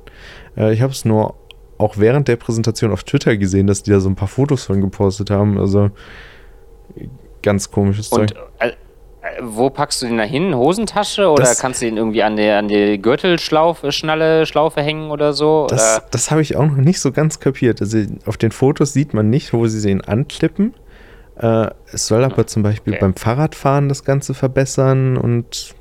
[0.57, 1.35] Äh, ich habe es nur
[1.77, 4.81] auch während der Präsentation auf Twitter gesehen, dass die da so ein paar Fotos von
[4.81, 5.57] gepostet haben.
[5.57, 5.91] Also
[7.41, 8.77] ganz komisches Und, Zeug.
[9.35, 10.55] Äh, wo packst du den da hin?
[10.55, 15.11] Hosentasche oder das, kannst du den irgendwie an die, an die Gürtelschlaufe, Schnalle, Schlaufe hängen
[15.11, 15.67] oder so?
[15.69, 17.81] Das, das habe ich auch noch nicht so ganz kapiert.
[17.81, 20.73] Also auf den Fotos sieht man nicht, wo sie den anklippen.
[21.37, 23.01] Äh, es soll aber zum Beispiel okay.
[23.01, 25.75] beim Fahrradfahren das Ganze verbessern und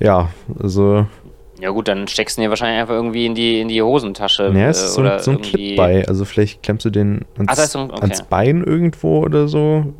[0.00, 1.06] ja, also.
[1.60, 4.50] Ja gut, dann steckst du den wahrscheinlich einfach irgendwie in die, in die Hosentasche.
[4.54, 6.08] Ja, es ist so, so ein Clip bei.
[6.08, 8.00] Also vielleicht klemmst du den ans, Ach, okay.
[8.00, 9.92] ans Bein irgendwo oder so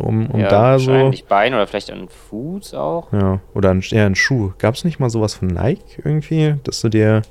[0.00, 0.90] um, um ja, da so.
[0.90, 3.12] Wahrscheinlich Bein oder vielleicht an Fuß auch.
[3.12, 4.52] Ja, oder ein, eher ein Schuh.
[4.58, 7.22] Gab es nicht mal sowas von Nike irgendwie, dass du dir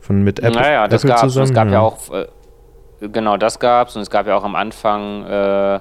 [0.00, 1.20] von mit Apple, naja, das gab's.
[1.20, 1.44] zusammen?
[1.44, 2.26] Es gab ja, ja auch, äh,
[3.00, 5.80] genau, das gab's und es gab ja auch am Anfang, äh,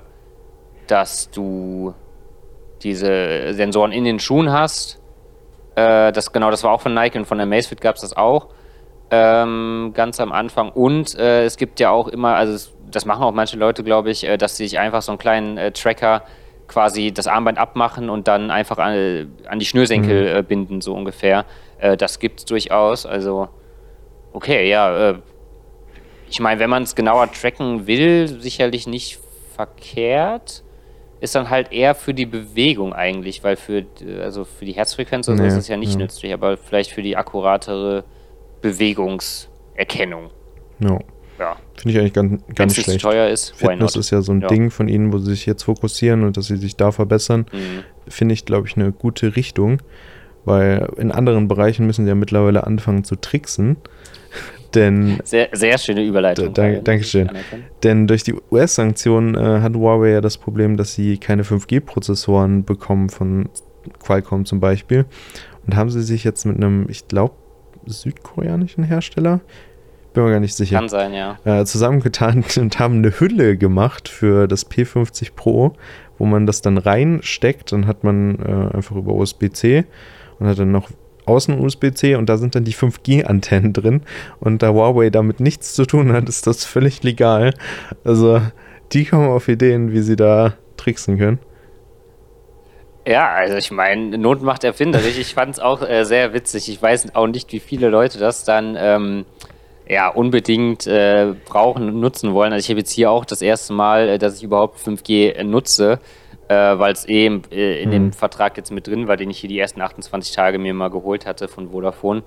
[0.87, 1.93] dass du
[2.83, 5.01] diese Sensoren in den Schuhen hast.
[5.75, 8.15] Äh, das genau, das war auch von Nike und von der Macefit gab es das
[8.15, 8.47] auch.
[9.09, 10.69] Ähm, ganz am Anfang.
[10.69, 14.11] Und äh, es gibt ja auch immer, also es das machen auch manche Leute, glaube
[14.11, 16.23] ich, äh, dass sie sich einfach so einen kleinen äh, Tracker
[16.67, 20.37] quasi das Armband abmachen und dann einfach an, an die Schnürsenkel mhm.
[20.39, 21.45] Äh, binden, so ungefähr.
[21.97, 23.05] das gibt es durchaus.
[23.05, 23.47] Also,
[24.33, 25.15] okay, ja.
[26.29, 29.19] ich meine, wenn man es genauer tracken will, sicherlich nicht
[29.55, 30.63] verkehrt.
[31.21, 33.85] Ist dann halt eher für die Bewegung eigentlich, weil für,
[34.21, 35.99] also für die Herzfrequenz nee, ist es ja nicht ja.
[35.99, 38.03] nützlich, aber vielleicht für die akkuratere
[38.61, 39.47] Bewegungs-
[39.77, 40.31] Erkennung.
[40.79, 40.99] No.
[41.39, 41.57] Ja.
[41.75, 43.01] Finde ich eigentlich ganz, ganz nicht schlecht.
[43.01, 44.47] teuer ist, Fitness ist ja so ein ja.
[44.47, 47.45] Ding von ihnen, wo sie sich jetzt fokussieren und dass sie sich da verbessern.
[47.51, 47.83] Mhm.
[48.07, 49.81] Finde ich, glaube ich, eine gute Richtung.
[50.45, 53.75] Weil in anderen Bereichen müssen sie ja mittlerweile anfangen zu tricksen.
[54.73, 56.53] Denn, sehr, sehr schöne Überleitung.
[56.53, 57.29] Da, Dankeschön.
[57.83, 63.09] Denn durch die US-Sanktionen äh, hat Huawei ja das Problem, dass sie keine 5G-Prozessoren bekommen
[63.09, 63.49] von
[63.99, 65.05] Qualcomm zum Beispiel.
[65.65, 67.35] Und haben sie sich jetzt mit einem, ich glaube,
[67.85, 69.41] südkoreanischen Hersteller,
[70.17, 70.77] bin mir gar nicht sicher.
[70.77, 71.37] Kann sein, ja.
[71.45, 75.73] Äh, zusammengetan und haben eine Hülle gemacht für das P50 Pro,
[76.17, 77.71] wo man das dann reinsteckt.
[77.71, 79.85] Dann hat man äh, einfach über USB-C
[80.39, 80.89] und hat dann noch
[81.27, 84.01] außen USB-C und da sind dann die 5G-Antennen drin.
[84.39, 87.53] Und da Huawei damit nichts zu tun hat, ist das völlig legal.
[88.03, 88.41] Also
[88.93, 91.37] die kommen auf Ideen, wie sie da tricksen können.
[93.05, 95.19] Ja, also ich meine, Not macht erfinderisch.
[95.19, 96.69] Ich fand es auch äh, sehr witzig.
[96.69, 99.25] Ich weiß auch nicht, wie viele Leute das dann ähm,
[99.89, 102.53] ja, unbedingt äh, brauchen und nutzen wollen.
[102.53, 105.99] Also ich habe jetzt hier auch das erste Mal, äh, dass ich überhaupt 5G nutze
[106.47, 107.93] äh, weil es eben äh, in mhm.
[107.93, 110.89] dem Vertrag jetzt mit drin war, den ich hier die ersten 28 Tage mir mal
[110.89, 112.23] geholt hatte von Vodafone.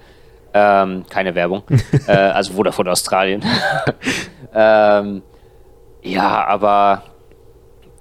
[0.52, 1.62] Ähm, keine Werbung.
[2.06, 3.44] äh, also Vodafone Australien.
[4.54, 5.22] ähm,
[6.02, 7.02] ja, aber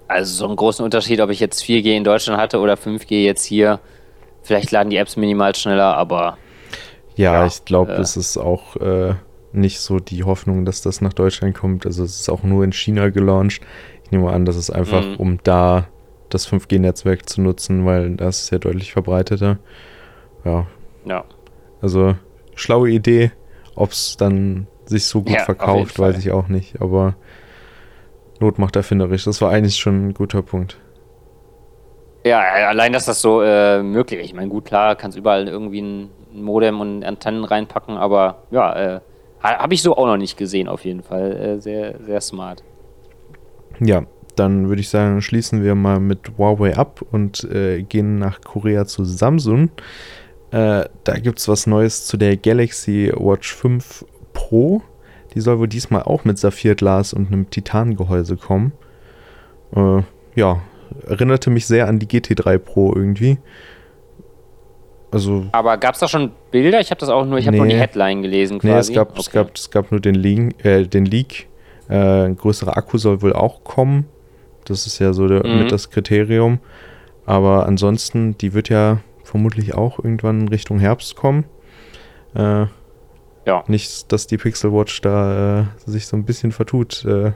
[0.08, 3.46] also so einen großen Unterschied, ob ich jetzt 4G in Deutschland hatte oder 5G jetzt
[3.46, 3.80] hier.
[4.42, 6.38] Vielleicht laden die Apps minimal schneller, aber.
[7.16, 9.14] Ja, ja ich glaube, äh, es ist auch äh,
[9.52, 11.86] nicht so die Hoffnung, dass das nach Deutschland kommt.
[11.86, 13.62] Also es ist auch nur in China gelauncht.
[14.04, 15.16] Ich nehme an, das ist einfach, mhm.
[15.16, 15.88] um da
[16.30, 19.58] das 5G-Netzwerk zu nutzen, weil das ist ja deutlich verbreiteter.
[20.46, 20.68] Ja.
[21.06, 21.24] Ja.
[21.82, 22.16] Also,
[22.56, 23.32] schlaue Idee.
[23.76, 26.82] Ob es dann sich so gut ja, verkauft, weiß ich auch nicht.
[26.82, 27.16] Aber
[28.40, 29.26] Not macht erfinderisch.
[29.26, 30.78] Das war eigentlich schon ein guter Punkt.
[32.26, 34.26] Ja, allein, dass das so äh, möglich ist.
[34.26, 39.00] Ich meine, gut, klar, kannst überall irgendwie ein Modem und Antennen reinpacken, aber ja, äh,
[39.42, 41.32] habe ich so auch noch nicht gesehen, auf jeden Fall.
[41.36, 42.64] Äh, sehr, sehr smart.
[43.80, 48.42] Ja, dann würde ich sagen, schließen wir mal mit Huawei ab und äh, gehen nach
[48.42, 49.70] Korea zu Samsung.
[50.52, 54.82] Äh, da gibt es was Neues zu der Galaxy Watch 5 Pro.
[55.34, 58.72] Die soll wohl diesmal auch mit Saphirglas und einem Titangehäuse kommen.
[59.76, 60.02] Äh,
[60.36, 60.62] ja,
[61.08, 63.38] erinnerte mich sehr an die GT3 Pro irgendwie.
[65.12, 66.80] Also, Aber gab es da schon Bilder?
[66.80, 68.74] Ich habe das auch nur, ich habe nee, nur die Headline gelesen quasi.
[68.74, 69.20] Nee, es gab, okay.
[69.20, 71.48] es gab, es gab nur den, Link, äh, den Leak.
[71.90, 74.06] Äh, ein größerer Akku soll wohl auch kommen.
[74.66, 75.60] Das ist ja so der, mhm.
[75.60, 76.60] mit das Kriterium.
[77.26, 81.46] Aber ansonsten, die wird ja vermutlich auch irgendwann Richtung Herbst kommen.
[82.36, 82.66] Äh,
[83.46, 83.64] ja.
[83.68, 87.32] Nicht, dass die Pixel Watch da äh, sich so ein bisschen vertut, äh,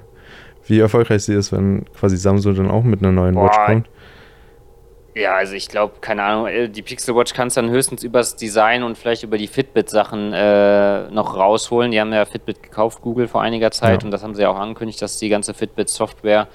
[0.67, 3.45] wie erfolgreich sie ist, wenn quasi Samsung dann auch mit einer neuen Boah.
[3.45, 3.89] Watch kommt.
[5.15, 8.81] Ja, also ich glaube, keine Ahnung, äh, die Pixel Watch kannst dann höchstens übers Design
[8.81, 11.91] und vielleicht über die Fitbit-Sachen äh, noch rausholen.
[11.91, 14.05] Die haben ja Fitbit gekauft, Google, vor einiger Zeit ja.
[14.05, 16.47] und das haben sie ja auch angekündigt, dass die ganze Fitbit-Software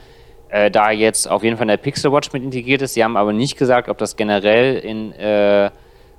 [0.48, 2.94] äh, da jetzt auf jeden Fall in der Pixel Watch mit integriert ist.
[2.94, 5.70] Sie haben aber nicht gesagt, ob das generell in äh,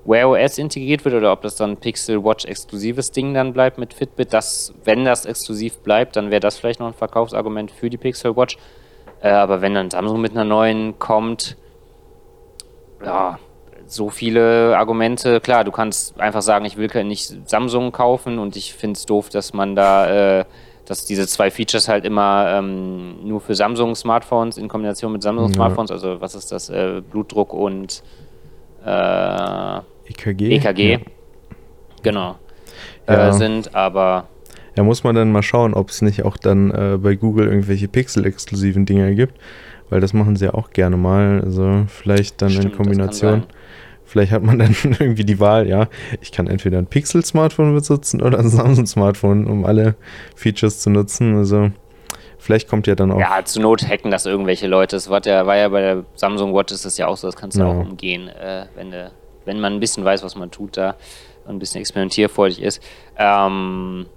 [0.06, 3.94] Wear OS integriert wird oder ob das dann Pixel Watch exklusives Ding dann bleibt mit
[3.94, 4.32] Fitbit.
[4.32, 8.38] Das, wenn das exklusiv bleibt, dann wäre das vielleicht noch ein Verkaufsargument für die Pixel
[8.38, 8.58] Watch.
[9.22, 11.58] Äh, aber wenn dann Samsung mit einer neuen kommt,
[13.04, 13.40] ja,
[13.88, 15.40] so viele Argumente.
[15.40, 19.30] Klar, du kannst einfach sagen, ich will nicht Samsung kaufen und ich finde es doof,
[19.30, 20.46] dass man da äh,
[20.90, 26.20] dass diese zwei Features halt immer ähm, nur für Samsung-Smartphones in Kombination mit Samsung-Smartphones, also
[26.20, 28.02] was ist das, äh, Blutdruck und
[28.84, 31.00] äh, EKG, EKG ja.
[32.02, 32.36] genau,
[33.08, 33.30] ja.
[33.30, 34.30] Äh, sind, aber
[34.76, 37.88] ja, muss man dann mal schauen, ob es nicht auch dann äh, bei Google irgendwelche
[37.88, 39.36] Pixel-exklusiven Dinge gibt,
[39.90, 43.44] weil das machen sie ja auch gerne mal, also vielleicht dann Stimmt, in Kombination.
[44.06, 45.88] Vielleicht hat man dann irgendwie die Wahl, ja,
[46.20, 49.96] ich kann entweder ein Pixel-Smartphone besitzen oder ein Samsung-Smartphone, um alle
[50.36, 51.36] Features zu nutzen.
[51.36, 51.70] Also
[52.40, 53.20] vielleicht kommt ja dann auch.
[53.20, 54.96] Ja, zur Not hacken das irgendwelche Leute.
[54.96, 57.36] Das war ja, war ja bei der Samsung Watch ist das ja auch so, das
[57.36, 57.68] kannst du ja.
[57.68, 59.10] auch umgehen, äh, wenn, de,
[59.46, 60.96] wenn man ein bisschen weiß, was man tut da
[61.46, 62.82] und ein bisschen experimentierfreudig ist.
[63.16, 64.08] Ähm,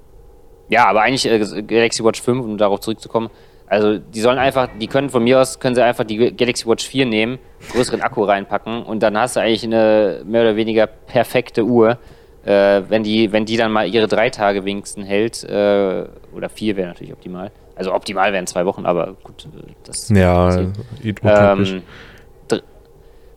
[0.70, 3.28] ja, aber eigentlich äh, Galaxy Watch 5, um darauf zurückzukommen,
[3.72, 6.86] also die sollen einfach, die können von mir aus, können sie einfach die Galaxy Watch
[6.86, 7.38] 4 nehmen,
[7.72, 11.96] größeren Akku reinpacken und dann hast du eigentlich eine mehr oder weniger perfekte Uhr.
[12.44, 16.04] Äh, wenn, die, wenn die dann mal ihre drei Tage wenigstens hält, äh,
[16.34, 17.50] oder vier wäre natürlich optimal.
[17.74, 19.48] Also optimal wären zwei Wochen, aber gut,
[19.84, 21.82] das Ja, ähm,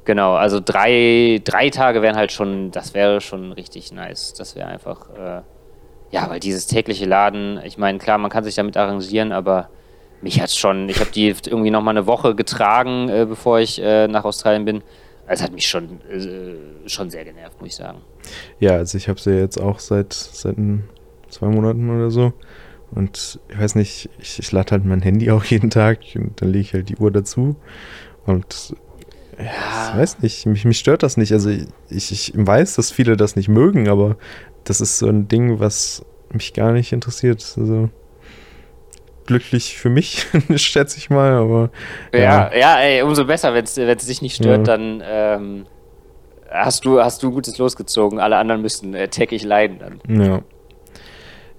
[0.04, 4.34] Genau, also drei, drei Tage wären halt schon, das wäre schon richtig nice.
[4.34, 5.42] Das wäre einfach, äh,
[6.12, 9.70] ja, weil dieses tägliche Laden, ich meine, klar, man kann sich damit arrangieren, aber
[10.26, 13.80] mich hat schon, ich habe die irgendwie noch mal eine Woche getragen, äh, bevor ich
[13.80, 14.82] äh, nach Australien bin.
[15.28, 18.00] Es hat mich schon, äh, schon sehr genervt, muss ich sagen.
[18.60, 20.56] Ja, also ich habe sie jetzt auch seit, seit,
[21.30, 22.34] zwei Monaten oder so.
[22.90, 26.50] Und ich weiß nicht, ich, ich lade halt mein Handy auch jeden Tag und dann
[26.50, 27.56] lege ich halt die Uhr dazu.
[28.26, 28.76] Und
[29.38, 29.92] ja.
[29.92, 31.34] ich weiß nicht, mich, mich stört das nicht.
[31.34, 34.18] Also ich, ich weiß, dass viele das nicht mögen, aber
[34.64, 37.56] das ist so ein Ding, was mich gar nicht interessiert.
[37.58, 37.90] Also
[39.26, 41.70] glücklich für mich, schätze ich mal, aber.
[42.14, 44.78] Ja, ja, ja ey, umso besser, wenn es dich nicht stört, ja.
[44.78, 45.66] dann ähm,
[46.50, 48.20] hast du hast du Gutes losgezogen.
[48.20, 50.22] Alle anderen müssen äh, täglich leiden dann.
[50.22, 50.42] Ja.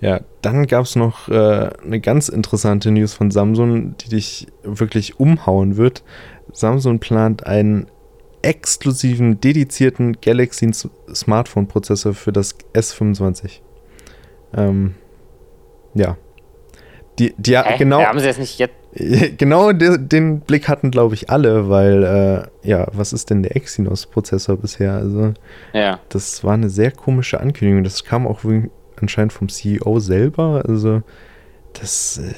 [0.01, 5.19] Ja, dann gab es noch äh, eine ganz interessante News von Samsung, die dich wirklich
[5.19, 6.05] umhauen wird.
[6.53, 7.87] Samsung plant einen
[8.43, 13.61] exklusiven, dedizierten Galaxy Smartphone Prozessor für das S25.
[14.55, 14.95] Ähm,
[15.95, 16.17] ja.
[17.19, 17.79] Die, die Hä?
[17.79, 18.03] genau.
[18.03, 18.75] haben sie jetzt nicht jetzt?
[19.37, 23.55] Genau den, den Blick hatten, glaube ich, alle, weil, äh, ja, was ist denn der
[23.55, 24.95] Exynos-Prozessor bisher?
[24.95, 25.35] Also,
[25.75, 26.01] ja.
[26.09, 27.85] das war eine sehr komische Ankündigung.
[27.85, 28.41] Das kam auch
[28.99, 30.65] anscheinend vom CEO selber.
[30.67, 31.03] Also,
[31.75, 32.33] das, äh,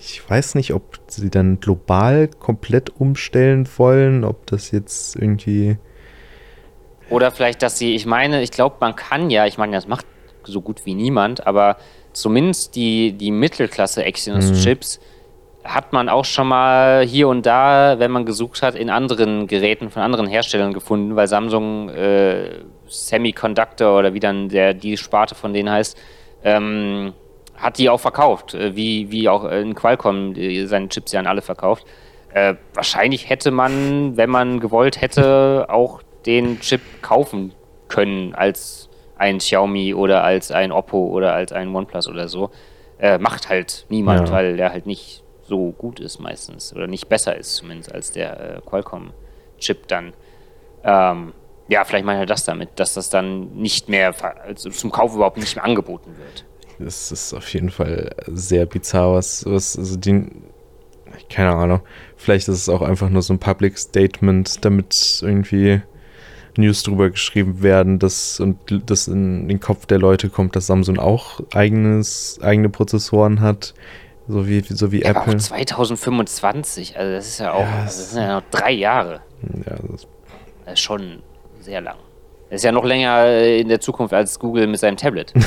[0.00, 5.78] ich weiß nicht, ob sie dann global komplett umstellen wollen, ob das jetzt irgendwie.
[7.10, 10.06] Oder vielleicht, dass sie, ich meine, ich glaube, man kann ja, ich meine, das macht
[10.44, 11.76] so gut wie niemand, aber
[12.16, 15.68] zumindest die, die Mittelklasse Exynos-Chips mhm.
[15.68, 19.90] hat man auch schon mal hier und da, wenn man gesucht hat, in anderen Geräten
[19.90, 25.52] von anderen Herstellern gefunden, weil Samsung äh, Semiconductor oder wie dann der, die Sparte von
[25.52, 25.98] denen heißt,
[26.42, 27.12] ähm,
[27.56, 30.34] hat die auch verkauft, äh, wie, wie auch in Qualcomm
[30.66, 31.84] seine Chips ja an alle verkauft.
[32.32, 37.52] Äh, wahrscheinlich hätte man, wenn man gewollt hätte, auch den Chip kaufen
[37.88, 42.50] können als ein Xiaomi oder als ein Oppo oder als ein OnePlus oder so.
[42.98, 44.34] Äh, macht halt niemand, ja.
[44.34, 48.56] weil der halt nicht so gut ist meistens oder nicht besser ist zumindest als der
[48.56, 50.12] äh, Qualcomm-Chip dann.
[50.82, 51.32] Ähm,
[51.68, 55.36] ja, vielleicht meint er das damit, dass das dann nicht mehr also zum Kauf überhaupt
[55.36, 56.44] nicht mehr angeboten wird.
[56.78, 60.30] Das ist auf jeden Fall sehr bizarr, was, was also die,
[61.30, 61.80] keine Ahnung,
[62.16, 65.82] vielleicht ist es auch einfach nur so ein Public Statement, damit irgendwie
[66.58, 70.98] News drüber geschrieben werden, dass und das in den Kopf der Leute kommt, dass Samsung
[70.98, 73.74] auch eigenes, eigene Prozessoren hat,
[74.28, 75.22] so wie, so wie ja, Apple.
[75.22, 78.72] Aber auch 2025, also das ist ja auch, ja, also das sind ja noch drei
[78.72, 79.20] Jahre.
[79.66, 80.06] Ja, das,
[80.64, 81.22] das ist schon
[81.60, 81.96] sehr lang.
[82.48, 85.32] Das ist ja noch länger in der Zukunft als Google mit seinem Tablet.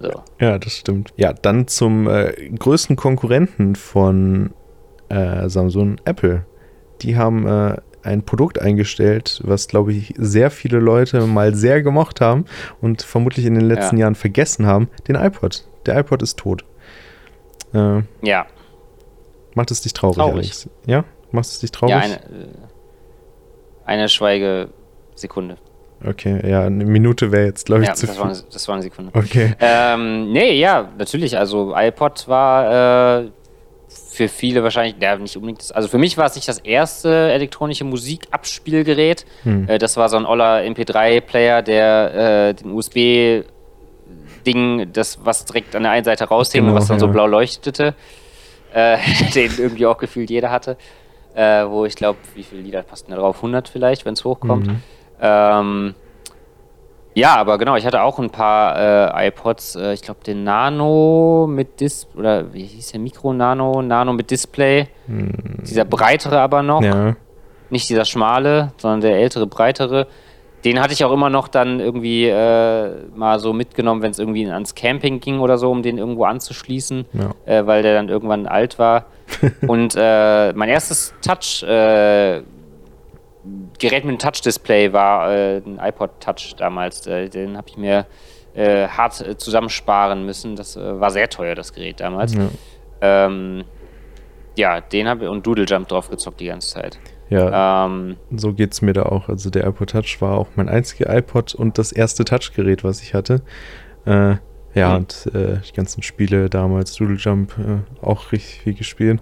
[0.00, 0.22] So.
[0.40, 1.12] ja, das stimmt.
[1.16, 4.50] Ja, dann zum äh, größten Konkurrenten von
[5.08, 6.44] äh, Samsung, Apple.
[7.02, 12.20] Die haben äh, ein Produkt eingestellt, was, glaube ich, sehr viele Leute mal sehr gemocht
[12.20, 12.44] haben
[12.80, 14.02] und vermutlich in den letzten ja.
[14.02, 15.64] Jahren vergessen haben, den iPod.
[15.86, 16.64] Der iPod ist tot.
[17.74, 18.46] Äh, ja.
[19.54, 20.34] Macht es dich traurig, traurig.
[20.34, 20.68] Alex?
[20.86, 21.04] Ja?
[21.32, 21.94] Macht es dich traurig?
[21.94, 22.48] Ja, eine, äh,
[23.84, 25.56] eine Schweigesekunde.
[26.06, 28.24] Okay, ja, eine Minute wäre jetzt, glaube ich, ja, zu das viel.
[28.24, 29.10] War eine, das war eine Sekunde.
[29.14, 29.54] Okay.
[29.58, 31.36] Ähm, nee, ja, natürlich.
[31.36, 33.30] Also iPod war äh,
[34.18, 37.30] für viele wahrscheinlich, ja, nicht unbedingt, das, also für mich war es nicht das erste
[37.30, 39.24] elektronische Musikabspielgerät.
[39.44, 39.68] Hm.
[39.68, 43.44] Äh, das war so ein Oller MP3-Player, der äh, den USB-Ding,
[44.92, 47.00] das was direkt an der einen Seite raushing genau, und was dann ja.
[47.00, 47.94] so blau leuchtete,
[48.74, 48.98] äh,
[49.36, 50.76] den irgendwie auch gefühlt jeder hatte.
[51.36, 53.36] Äh, wo ich glaube, wie viele Lieder passten da drauf?
[53.36, 54.66] 100 vielleicht, wenn es hochkommt.
[54.66, 54.82] Mhm.
[55.20, 55.94] Ähm,
[57.18, 59.74] ja, aber genau, ich hatte auch ein paar äh, iPods.
[59.74, 63.82] Äh, ich glaube, den Nano mit Display, oder wie hieß der Mikro Nano?
[63.82, 64.86] Nano mit Display.
[65.06, 65.32] Hm.
[65.62, 66.82] Dieser breitere aber noch.
[66.82, 67.16] Ja.
[67.70, 70.06] Nicht dieser schmale, sondern der ältere, breitere.
[70.64, 74.46] Den hatte ich auch immer noch dann irgendwie äh, mal so mitgenommen, wenn es irgendwie
[74.46, 77.34] ans Camping ging oder so, um den irgendwo anzuschließen, ja.
[77.52, 79.06] Äh, weil der dann irgendwann alt war.
[79.66, 82.42] Und äh, mein erstes Touch äh,
[83.78, 87.06] Gerät mit einem Touch-Display war äh, ein iPod Touch damals.
[87.06, 88.06] Äh, den habe ich mir
[88.54, 90.56] äh, hart äh, zusammensparen müssen.
[90.56, 92.34] Das äh, war sehr teuer, das Gerät damals.
[92.34, 92.48] Ja,
[93.00, 93.64] ähm,
[94.56, 96.98] ja den habe ich und Doodle Jump drauf gezockt die ganze Zeit.
[97.30, 99.28] Ja, ähm, so geht es mir da auch.
[99.28, 103.14] Also der iPod Touch war auch mein einziger iPod und das erste Touchgerät, was ich
[103.14, 103.42] hatte.
[104.06, 104.36] Äh,
[104.74, 104.96] ja, mhm.
[104.96, 107.54] und die ganzen Spiele damals, Doodle Jump,
[108.02, 109.20] auch richtig viel gespielt.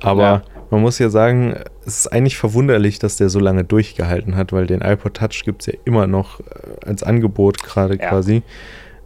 [0.00, 0.42] Aber ja.
[0.72, 4.66] Man muss ja sagen, es ist eigentlich verwunderlich, dass der so lange durchgehalten hat, weil
[4.66, 6.44] den iPod Touch gibt es ja immer noch äh,
[6.86, 8.08] als Angebot gerade ja.
[8.08, 8.42] quasi.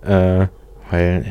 [0.02, 0.46] Äh,
[0.90, 1.24] weil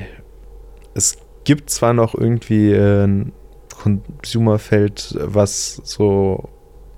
[0.93, 3.31] es gibt zwar noch irgendwie äh, ein
[3.73, 6.49] Consumerfeld, was so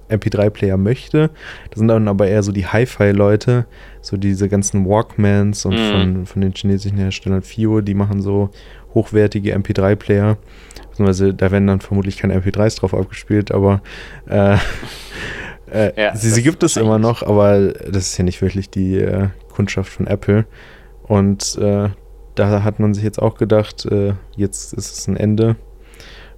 [0.09, 1.29] MP3-Player möchte.
[1.69, 3.65] Das sind dann aber eher so die Hi-Fi-Leute,
[4.01, 5.91] so diese ganzen Walkmans und mhm.
[5.91, 8.49] von, von den chinesischen Herstellern FIO, die machen so
[8.97, 10.37] hochwertige MP3-Player.
[10.89, 13.81] Beziehungsweise da werden dann vermutlich keine MP3s drauf abgespielt, aber
[14.27, 14.57] äh,
[15.71, 18.97] äh, ja, sie, sie gibt es immer noch, aber das ist ja nicht wirklich die
[18.97, 20.45] äh, Kundschaft von Apple.
[21.03, 21.89] Und äh,
[22.33, 25.55] da hat man sich jetzt auch gedacht, äh, jetzt ist es ein Ende.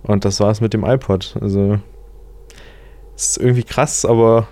[0.04, 1.36] Und das war es mit dem iPod.
[1.40, 1.80] Also
[3.16, 4.48] ist irgendwie krass, aber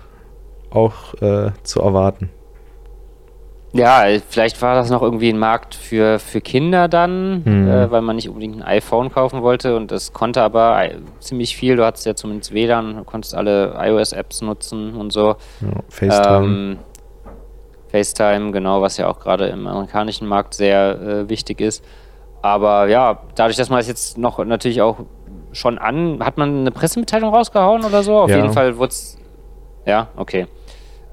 [0.70, 2.30] auch äh, zu erwarten.
[3.78, 7.68] Ja, vielleicht war das noch irgendwie ein Markt für, für Kinder dann, hm.
[7.68, 10.80] äh, weil man nicht unbedingt ein iPhone kaufen wollte und das konnte aber
[11.20, 11.76] ziemlich viel.
[11.76, 15.36] Du hattest ja zumindest WLAN, du konntest alle iOS-Apps nutzen und so.
[15.60, 16.46] Ja, FaceTime.
[16.46, 16.78] Ähm,
[17.90, 21.84] FaceTime, genau, was ja auch gerade im amerikanischen Markt sehr äh, wichtig ist.
[22.42, 24.98] Aber ja, dadurch, dass man es jetzt noch natürlich auch
[25.52, 28.18] schon an, hat man eine Pressemitteilung rausgehauen oder so?
[28.18, 28.36] Auf ja.
[28.36, 29.18] jeden Fall wurde es.
[29.86, 30.46] Ja, okay.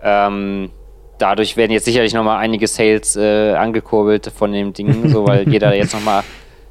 [0.03, 0.69] Ähm,
[1.17, 5.75] dadurch werden jetzt sicherlich nochmal einige Sales äh, angekurbelt von dem Ding, so weil jeder
[5.75, 6.23] jetzt nochmal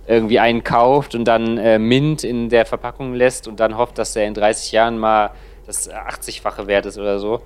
[0.07, 4.15] irgendwie einen kauft und dann äh, Mint in der Verpackung lässt und dann hofft, dass
[4.17, 5.31] er in 30 Jahren mal
[5.67, 7.41] das 80-fache wert ist oder so.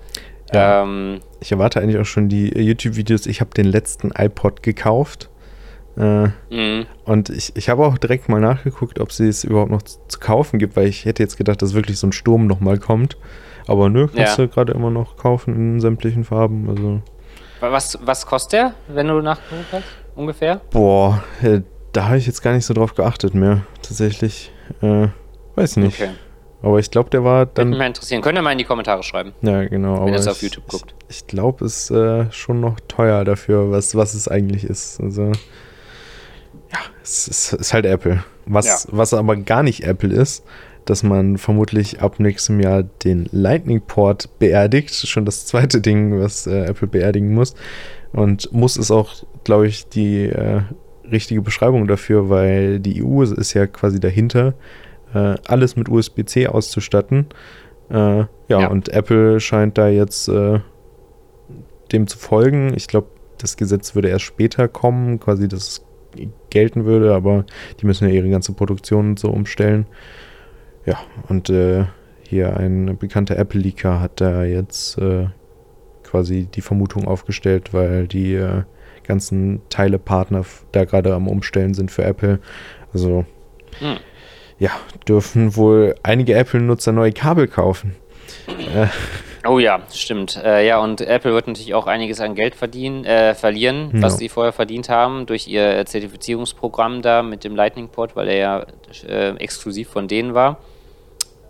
[0.52, 0.82] Ja.
[0.82, 3.26] Ähm, ich erwarte eigentlich auch schon die äh, YouTube-Videos.
[3.26, 5.28] Ich habe den letzten iPod gekauft.
[5.96, 6.86] Äh, mhm.
[7.04, 10.18] Und ich, ich habe auch direkt mal nachgeguckt, ob sie es überhaupt noch zu, zu
[10.18, 13.16] kaufen gibt, weil ich hätte jetzt gedacht, dass wirklich so ein Sturm nochmal kommt.
[13.68, 14.46] Aber nö, kannst ja.
[14.46, 16.68] du gerade immer noch kaufen in sämtlichen Farben.
[16.68, 17.02] Also.
[17.60, 19.84] Was, was kostet der, wenn du nachgeguckt hast?
[20.16, 20.60] Ungefähr?
[20.70, 21.60] Boah, äh,
[21.92, 23.60] da habe ich jetzt gar nicht so drauf geachtet mehr.
[23.82, 24.50] Tatsächlich.
[24.80, 25.08] Äh,
[25.54, 26.00] weiß nicht.
[26.00, 26.10] Okay.
[26.62, 27.68] Aber ich glaube, der war dann.
[27.68, 28.22] Würde mich interessieren.
[28.22, 29.32] Könnt ihr mal in die Kommentare schreiben.
[29.42, 30.04] Ja, genau.
[30.04, 30.94] Wenn ihr es auf YouTube guckt.
[31.08, 35.00] Ich, ich glaube, es ist äh, schon noch teuer dafür, was, was es eigentlich ist.
[35.00, 35.32] Also.
[36.72, 38.24] Ja, es ist, ist halt Apple.
[38.46, 38.90] Was, ja.
[38.96, 40.44] was aber gar nicht Apple ist,
[40.88, 44.94] dass man vermutlich ab nächstem Jahr den Lightning Port beerdigt.
[44.94, 47.54] Schon das zweite Ding, was äh, Apple beerdigen muss.
[48.12, 49.12] Und muss ist auch,
[49.44, 50.62] glaube ich, die äh,
[51.10, 54.54] richtige Beschreibung dafür, weil die EU ist ja quasi dahinter,
[55.12, 57.26] äh, alles mit USB-C auszustatten.
[57.90, 60.60] Äh, ja, ja, und Apple scheint da jetzt äh,
[61.92, 62.72] dem zu folgen.
[62.74, 65.84] Ich glaube, das Gesetz würde erst später kommen, quasi das
[66.48, 67.44] gelten würde, aber
[67.80, 69.86] die müssen ja ihre ganze Produktion so umstellen.
[70.88, 70.96] Ja,
[71.28, 71.84] und äh,
[72.22, 75.26] hier ein bekannter Apple-Leaker hat da jetzt äh,
[76.02, 78.62] quasi die Vermutung aufgestellt, weil die äh,
[79.06, 82.40] ganzen Teilepartner da gerade am Umstellen sind für Apple.
[82.94, 83.26] Also,
[83.80, 83.98] hm.
[84.58, 84.70] ja,
[85.06, 87.94] dürfen wohl einige Apple-Nutzer neue Kabel kaufen.
[88.46, 88.86] Äh,
[89.46, 90.36] Oh ja, stimmt.
[90.44, 94.02] Äh, ja, und Apple wird natürlich auch einiges an Geld verdienen, äh, verlieren, ja.
[94.02, 98.36] was sie vorher verdient haben durch ihr Zertifizierungsprogramm da mit dem Lightning Port, weil er
[98.36, 98.66] ja
[99.06, 100.58] äh, exklusiv von denen war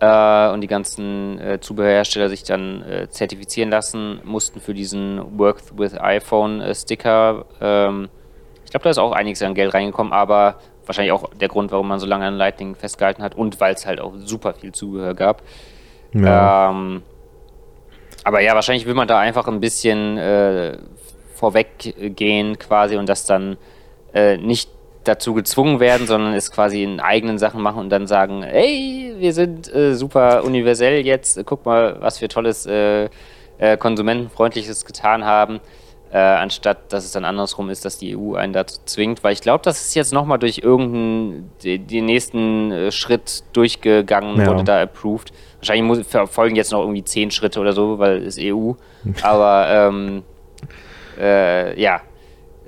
[0.01, 5.77] äh, und die ganzen äh, Zubehörhersteller sich dann äh, zertifizieren lassen mussten für diesen Work
[5.77, 7.47] with iPhone äh, Sticker.
[7.61, 8.09] Ähm,
[8.65, 11.89] ich glaube, da ist auch einiges an Geld reingekommen, aber wahrscheinlich auch der Grund, warum
[11.89, 15.15] man so lange an Lightning festgehalten hat und weil es halt auch super viel Zubehör
[15.15, 15.43] gab.
[16.13, 16.71] Ja.
[16.71, 17.03] Ähm,
[18.25, 20.79] aber ja, wahrscheinlich will man da einfach ein bisschen äh,
[21.35, 23.57] vorweggehen quasi und das dann
[24.13, 24.71] äh, nicht
[25.09, 29.33] dazu gezwungen werden, sondern es quasi in eigenen Sachen machen und dann sagen, hey, wir
[29.33, 33.09] sind äh, super universell jetzt, guck mal, was wir tolles äh,
[33.59, 35.61] äh, konsumentenfreundliches getan haben,
[36.13, 39.41] äh, anstatt dass es dann andersrum ist, dass die EU einen dazu zwingt, weil ich
[39.41, 44.47] glaube, das ist jetzt nochmal durch irgendeinen, den nächsten äh, Schritt durchgegangen, ja.
[44.47, 45.33] wurde da approved.
[45.59, 48.73] Wahrscheinlich muss, folgen jetzt noch irgendwie zehn Schritte oder so, weil es EU,
[49.23, 50.23] aber ähm,
[51.19, 52.01] äh, ja,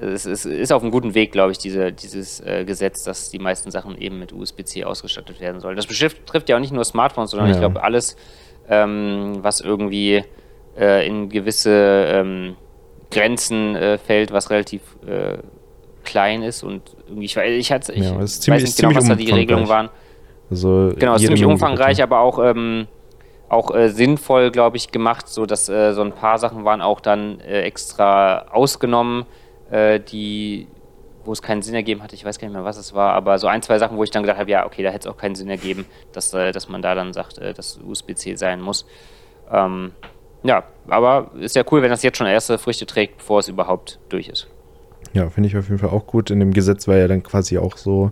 [0.01, 3.39] es ist, ist, auf einem guten Weg, glaube ich, diese, dieses äh, Gesetz, dass die
[3.39, 5.77] meisten Sachen eben mit USB-C ausgestattet werden sollen.
[5.77, 7.55] Das betrifft ja auch nicht nur Smartphones, sondern ja.
[7.55, 8.17] ich glaube alles,
[8.69, 10.25] ähm, was irgendwie
[10.79, 12.57] äh, in gewisse ähm,
[13.11, 15.39] Grenzen äh, fällt, was relativ äh,
[16.05, 19.15] klein ist und irgendwie, ich, ich, hatte, ich ja, ziemlich, weiß nicht genau, was da
[19.15, 19.91] die Regelungen waren.
[20.51, 22.89] Also genau, es ist ziemlich umfangreich, aber auch ähm,
[23.49, 27.01] auch äh, sinnvoll, glaube ich, gemacht, so dass äh, so ein paar Sachen waren auch
[27.01, 29.27] dann äh, extra ausgenommen
[29.71, 30.67] äh, die,
[31.25, 33.39] wo es keinen Sinn ergeben hatte, ich weiß gar nicht mehr, was es war, aber
[33.39, 35.19] so ein, zwei Sachen, wo ich dann gedacht habe, ja, okay, da hätte es auch
[35.19, 38.87] keinen Sinn ergeben, dass, äh, dass man da dann sagt, äh, dass USB-C sein muss.
[39.51, 39.93] Ähm,
[40.43, 43.99] ja, aber ist ja cool, wenn das jetzt schon erste Früchte trägt, bevor es überhaupt
[44.09, 44.49] durch ist.
[45.13, 46.31] Ja, finde ich auf jeden Fall auch gut.
[46.31, 48.11] In dem Gesetz war ja dann quasi auch so,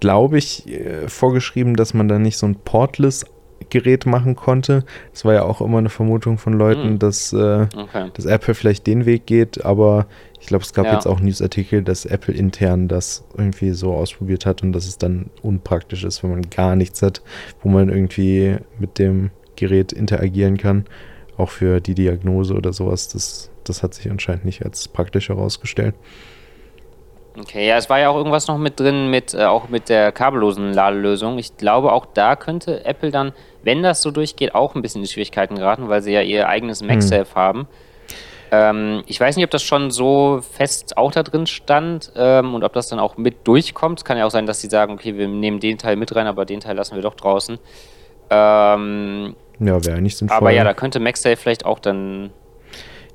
[0.00, 3.24] glaube ich, äh, vorgeschrieben, dass man da nicht so ein Portless
[3.68, 4.84] Gerät machen konnte.
[5.12, 6.98] Das war ja auch immer eine Vermutung von Leuten, mhm.
[6.98, 8.10] dass, äh, okay.
[8.14, 10.06] dass Apple vielleicht den Weg geht, aber
[10.40, 10.94] ich glaube, es gab ja.
[10.94, 15.30] jetzt auch Newsartikel, dass Apple intern das irgendwie so ausprobiert hat und dass es dann
[15.42, 17.22] unpraktisch ist, wenn man gar nichts hat,
[17.62, 20.86] wo man irgendwie mit dem Gerät interagieren kann.
[21.36, 23.08] Auch für die Diagnose oder sowas.
[23.08, 25.94] Das, das hat sich anscheinend nicht als praktisch herausgestellt.
[27.38, 30.10] Okay, ja, es war ja auch irgendwas noch mit drin, mit, äh, auch mit der
[30.10, 31.38] kabellosen Ladelösung.
[31.38, 33.32] Ich glaube, auch da könnte Apple dann,
[33.62, 36.48] wenn das so durchgeht, auch ein bisschen in die Schwierigkeiten geraten, weil sie ja ihr
[36.48, 37.34] eigenes MagSafe hm.
[37.34, 37.68] haben.
[38.52, 42.64] Ähm, ich weiß nicht, ob das schon so fest auch da drin stand ähm, und
[42.64, 44.00] ob das dann auch mit durchkommt.
[44.00, 46.26] Es kann ja auch sein, dass sie sagen, okay, wir nehmen den Teil mit rein,
[46.26, 47.58] aber den Teil lassen wir doch draußen.
[48.30, 50.36] Ähm, ja, wäre nicht sinnvoll.
[50.36, 52.30] Aber ja, da könnte MagSafe vielleicht auch dann.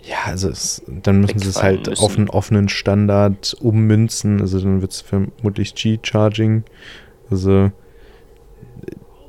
[0.03, 2.03] Ja, also es, dann müssen sie es halt müssen.
[2.03, 4.39] auf einen offenen Standard ummünzen.
[4.39, 6.63] Also dann wird es vermutlich G-Charging.
[7.31, 7.71] Also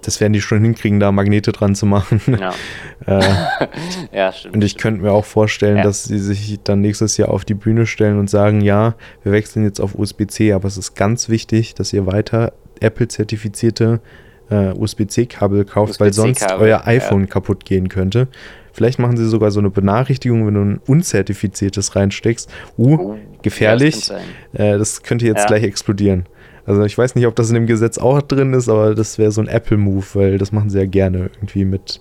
[0.07, 2.21] das werden die schon hinkriegen, da Magnete dran zu machen.
[2.29, 2.55] Ja,
[3.07, 4.55] äh, ja stimmt.
[4.55, 5.83] Und ich könnte mir auch vorstellen, ja.
[5.83, 8.95] dass sie sich dann nächstes Jahr auf die Bühne stellen und sagen, ja,
[9.25, 14.01] wir wechseln jetzt auf USB-C, aber es ist ganz wichtig, dass ihr weiter Apple-zertifizierte
[14.49, 17.27] äh, USB-C-Kabel kauft, USB weil sonst euer iPhone ja.
[17.27, 18.29] kaputt gehen könnte.
[18.73, 22.49] Vielleicht machen sie sogar so eine Benachrichtigung, wenn du ein unzertifiziertes reinsteckst.
[22.79, 24.09] Uh, oh, gefährlich.
[24.09, 24.21] das,
[24.53, 26.27] äh, das könnte jetzt gleich explodieren.
[26.67, 29.31] Also ich weiß nicht, ob das in dem Gesetz auch drin ist, aber das wäre
[29.31, 32.01] so ein Apple-Move, weil das machen sie ja gerne irgendwie mit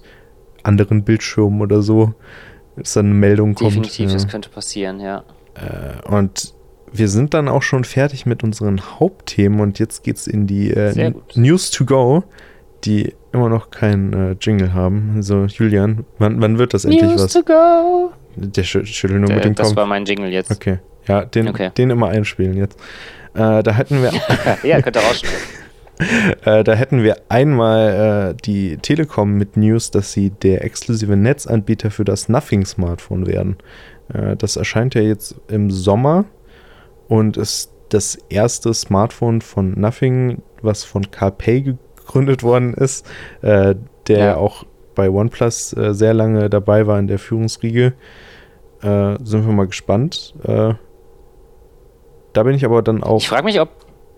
[0.64, 2.14] anderen Bildschirmen oder so,
[2.76, 3.72] dass dann eine Meldung kommt.
[3.72, 5.24] Definitiv, das könnte passieren, ja.
[5.54, 6.54] Äh, und
[6.92, 11.14] wir sind dann auch schon fertig mit unseren Hauptthemen und jetzt geht's in die äh,
[11.36, 12.24] News to go,
[12.84, 15.14] die immer noch kein äh, Jingle haben.
[15.16, 17.36] Also Julian, wann, wann wird das News endlich was?
[17.36, 18.12] News to go.
[18.36, 19.68] Der schüttelt nur Der, mit dem Kopf.
[19.68, 20.52] Das war mein Jingle jetzt.
[20.52, 20.80] Okay.
[21.08, 21.72] Ja, den, okay.
[21.78, 22.80] den immer einspielen jetzt.
[23.36, 24.12] Äh, da hätten wir.
[24.64, 25.40] ja, könnt ihr rausschneiden.
[26.46, 31.92] äh, da hätten wir einmal äh, die Telekom mit News, dass sie der exklusive Netzanbieter
[31.92, 33.58] für das Nothing-Smartphone werden.
[34.14, 36.26] Äh, das erscheint ja jetzt im Sommer
[37.08, 43.06] und ist das erste Smartphone von Nothing, was von CarPay gegründet worden ist,
[43.42, 43.76] äh,
[44.08, 44.36] der ja.
[44.36, 44.66] auch
[44.96, 47.94] bei OnePlus äh, sehr lange dabei war in der Führungsriege.
[48.82, 50.36] sind wir mal gespannt.
[52.36, 53.18] Da bin ich aber dann auch.
[53.18, 53.70] Ich frage mich, ob.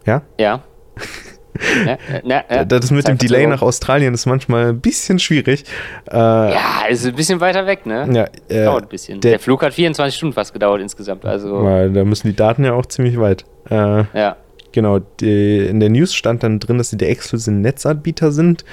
[0.06, 0.24] Ja?
[0.40, 0.64] Ja.
[1.86, 5.64] Na, na, na, das mit dem Delay nach Australien ist manchmal ein bisschen schwierig.
[6.08, 8.08] Äh, ja, ist ein bisschen weiter weg, ne?
[8.12, 9.22] Ja, äh, dauert ein bisschen.
[9.22, 11.26] Der, der, Flug hat 24 Stunden fast gedauert insgesamt.
[11.26, 11.64] Also.
[11.64, 13.44] Ja, da müssen die Daten ja auch ziemlich weit.
[13.72, 14.36] Äh, ja.
[14.72, 18.64] Genau, die, in der News stand dann drin, dass sie der exklusive Netzanbieter sind.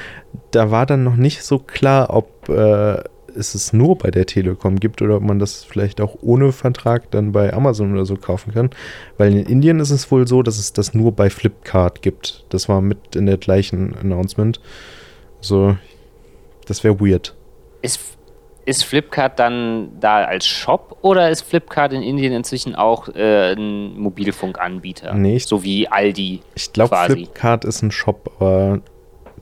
[0.50, 3.02] Da war dann noch nicht so klar, ob äh,
[3.36, 7.10] es es nur bei der Telekom gibt oder ob man das vielleicht auch ohne Vertrag
[7.10, 8.70] dann bei Amazon oder so kaufen kann.
[9.18, 12.44] Weil in Indien ist es wohl so, dass es das nur bei Flipkart gibt.
[12.48, 14.60] Das war mit in der gleichen Announcement.
[15.40, 15.76] So,
[16.66, 17.34] das wäre weird.
[17.82, 18.00] Ist,
[18.64, 23.98] ist Flipkart dann da als Shop oder ist Flipkart in Indien inzwischen auch äh, ein
[23.98, 25.14] Mobilfunkanbieter?
[25.14, 26.40] Nee, so wie Aldi.
[26.54, 28.80] Ich glaube, Flipkart ist ein Shop, aber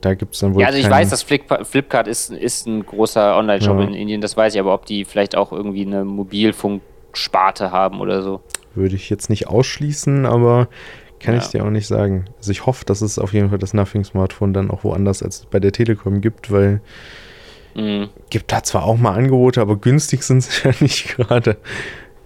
[0.03, 0.61] da gibt es dann wohl.
[0.61, 3.85] Ja, also ich weiß, dass Flip, Flipkart ist, ist ein großer Online-Shop ja.
[3.85, 8.21] in Indien, das weiß ich, aber ob die vielleicht auch irgendwie eine Mobilfunksparte haben oder
[8.21, 8.41] so.
[8.75, 10.67] Würde ich jetzt nicht ausschließen, aber
[11.19, 11.41] kann ja.
[11.41, 12.25] ich dir auch nicht sagen.
[12.37, 15.59] Also ich hoffe, dass es auf jeden Fall das Nothing-Smartphone dann auch woanders als bei
[15.59, 16.81] der Telekom gibt, weil
[17.75, 18.09] mhm.
[18.29, 21.57] gibt da zwar auch mal Angebote, aber günstig sind sie ja nicht gerade.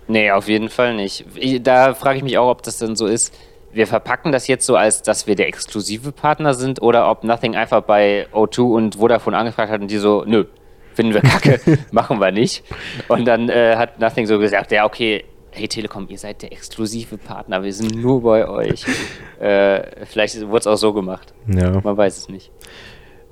[0.08, 1.26] Nee, auf jeden Fall nicht.
[1.62, 3.34] Da frage ich mich auch, ob das dann so ist
[3.72, 7.56] wir verpacken das jetzt so, als dass wir der exklusive Partner sind oder ob Nothing
[7.56, 10.46] einfach bei O2 und Vodafone angefragt hat und die so, nö,
[10.94, 11.60] finden wir kacke,
[11.92, 12.64] machen wir nicht.
[13.08, 17.18] Und dann äh, hat Nothing so gesagt, ja, okay, hey Telekom, ihr seid der exklusive
[17.18, 18.86] Partner, wir sind nur bei euch.
[19.40, 21.34] äh, vielleicht wurde es auch so gemacht.
[21.48, 21.80] Ja.
[21.82, 22.52] Man weiß es nicht.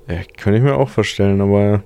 [0.08, 1.82] Ja, könnte ich mir auch vorstellen, aber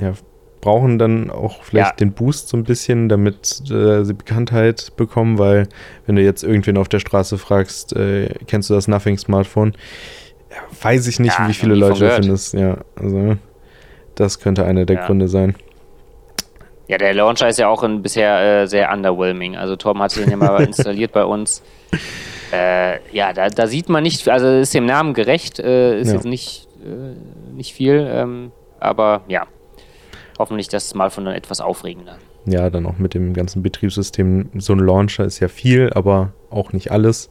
[0.00, 0.12] ja,
[0.60, 1.96] brauchen dann auch vielleicht ja.
[1.96, 5.68] den Boost so ein bisschen, damit äh, sie Bekanntheit bekommen, weil
[6.06, 9.74] wenn du jetzt irgendwen auf der Straße fragst, äh, kennst du das Nothing Smartphone,
[10.50, 12.54] ja, weiß ich nicht, ja, wie viele Leute du findest.
[12.54, 13.36] Ja, also
[14.14, 15.54] das könnte einer der Gründe sein.
[16.88, 19.56] Ja, der Launcher ist ja auch in, bisher äh, sehr underwhelming.
[19.56, 21.62] Also Tom hat ihn ja mal installiert bei uns.
[22.50, 26.24] Äh, ja, da, da, sieht man nicht, also ist dem Namen gerecht, äh, ist jetzt
[26.24, 29.46] nicht, äh, nicht viel, ähm, aber ja,
[30.38, 32.16] hoffentlich das mal von dann etwas aufregender.
[32.46, 34.50] Ja, dann auch mit dem ganzen Betriebssystem.
[34.56, 37.30] So ein Launcher ist ja viel, aber auch nicht alles.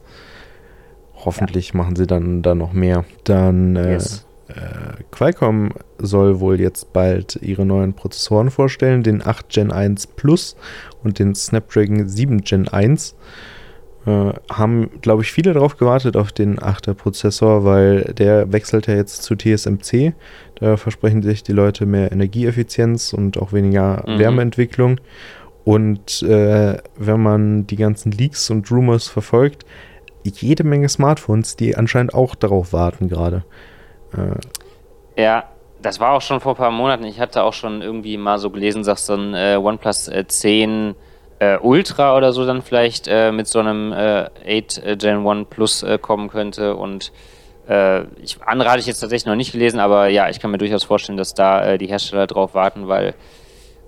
[1.14, 1.78] Hoffentlich ja.
[1.78, 3.04] machen sie dann da noch mehr.
[3.24, 4.26] Dann äh, yes.
[4.48, 10.56] äh, Qualcomm soll wohl jetzt bald ihre neuen Prozessoren vorstellen, den 8 Gen 1 Plus
[11.02, 13.16] und den Snapdragon 7 Gen 1.
[14.08, 18.94] Äh, haben, glaube ich, viele darauf gewartet auf den 8er Prozessor, weil der wechselt ja
[18.94, 20.14] jetzt zu TSMC.
[20.54, 24.18] Da versprechen sich die Leute mehr Energieeffizienz und auch weniger mhm.
[24.18, 24.98] Wärmeentwicklung.
[25.64, 29.66] Und äh, wenn man die ganzen Leaks und Rumors verfolgt,
[30.24, 33.44] jede Menge Smartphones, die anscheinend auch darauf warten gerade.
[34.16, 35.44] Äh, ja,
[35.82, 37.04] das war auch schon vor ein paar Monaten.
[37.04, 40.94] Ich hatte auch schon irgendwie mal so gelesen, dass so ein äh, OnePlus 10
[41.38, 45.84] äh, äh, Ultra oder so dann vielleicht äh, mit so einem 8 Gen 1 Plus
[46.00, 47.12] kommen könnte und
[47.68, 50.58] äh, ich, andere hatte ich jetzt tatsächlich noch nicht gelesen, aber ja, ich kann mir
[50.58, 53.14] durchaus vorstellen, dass da äh, die Hersteller drauf warten, weil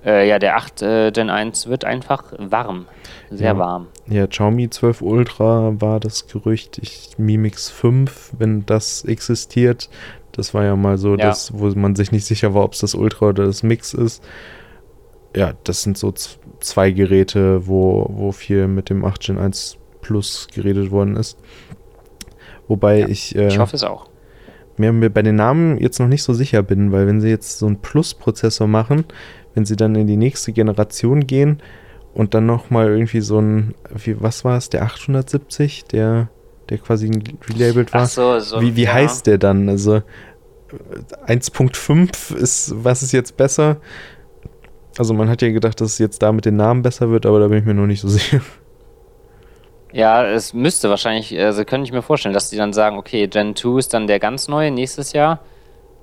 [0.05, 2.87] Äh, ja, der 8 äh, Gen 1 wird einfach warm.
[3.31, 3.59] Sehr ja.
[3.59, 3.89] warm.
[4.09, 6.79] Ja, Xiaomi 12 Ultra war das Gerücht.
[6.79, 9.91] Ich, Mi Mix 5, wenn das existiert.
[10.33, 11.27] Das war ja mal so, ja.
[11.27, 14.25] dass, wo man sich nicht sicher war, ob es das Ultra oder das Mix ist.
[15.35, 16.13] Ja, das sind so
[16.61, 21.39] zwei Geräte, wo, wo viel mit dem 8 Gen 1 Plus geredet worden ist.
[22.69, 23.37] Wobei ja, ich.
[23.37, 24.09] Äh, ich hoffe es auch.
[24.77, 27.59] Mir, mir bei den Namen jetzt noch nicht so sicher bin, weil wenn sie jetzt
[27.59, 29.05] so einen Plus-Prozessor machen,
[29.55, 31.61] wenn sie dann in die nächste Generation gehen
[32.15, 36.29] und dann nochmal irgendwie so ein, wie, was war es, der 870, der,
[36.71, 37.11] der quasi
[37.51, 38.03] relabelt war.
[38.03, 38.95] Ach so, so wie wie ja.
[38.95, 39.69] heißt der dann?
[39.69, 40.03] Also
[41.27, 43.77] 1.5 ist, was ist jetzt besser?
[44.99, 47.41] Also man hat ja gedacht, dass es jetzt da mit den Namen besser wird, aber
[47.41, 48.41] da bin ich mir noch nicht so sicher.
[49.93, 53.57] Ja, es müsste wahrscheinlich, also könnte ich mir vorstellen, dass die dann sagen, okay, Gen
[53.57, 55.41] 2 ist dann der ganz neue nächstes Jahr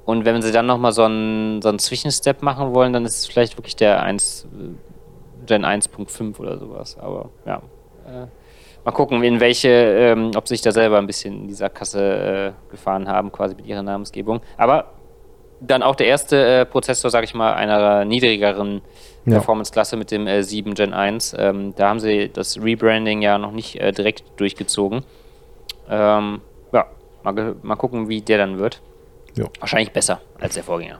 [0.08, 3.26] und wenn sie dann nochmal so einen, so einen Zwischenstep machen wollen, dann ist es
[3.28, 4.48] vielleicht wirklich der 1,
[5.46, 6.98] Gen 1.5 oder sowas.
[6.98, 7.62] Aber ja.
[8.06, 8.28] Äh,
[8.86, 12.54] mal gucken, in welche, ähm, ob sie sich da selber ein bisschen in dieser Kasse
[12.58, 14.40] äh, gefahren haben, quasi mit ihrer Namensgebung.
[14.56, 14.94] Aber
[15.60, 18.82] dann auch der erste äh, Prozessor, sag ich mal, einer niedrigeren
[19.26, 19.34] ja.
[19.34, 21.36] Performance-Klasse mit dem äh, 7 Gen 1.
[21.38, 25.04] Ähm, da haben sie das Rebranding ja noch nicht äh, direkt durchgezogen.
[25.90, 26.42] Ähm,
[26.72, 26.86] ja,
[27.24, 28.82] mal, mal gucken, wie der dann wird.
[29.36, 29.48] Jo.
[29.60, 31.00] Wahrscheinlich besser als der Vorgänger.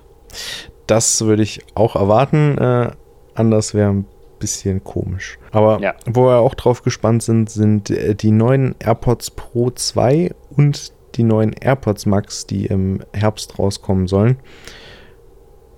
[0.86, 2.58] Das würde ich auch erwarten.
[2.58, 2.92] Äh,
[3.36, 4.06] anders wäre ein
[4.40, 5.40] bisschen komisch.
[5.52, 5.96] Aber ja.
[6.06, 11.24] wo wir auch drauf gespannt sind, sind äh, die neuen AirPods Pro 2 und die
[11.24, 14.38] neuen AirPods Max, die im Herbst rauskommen sollen.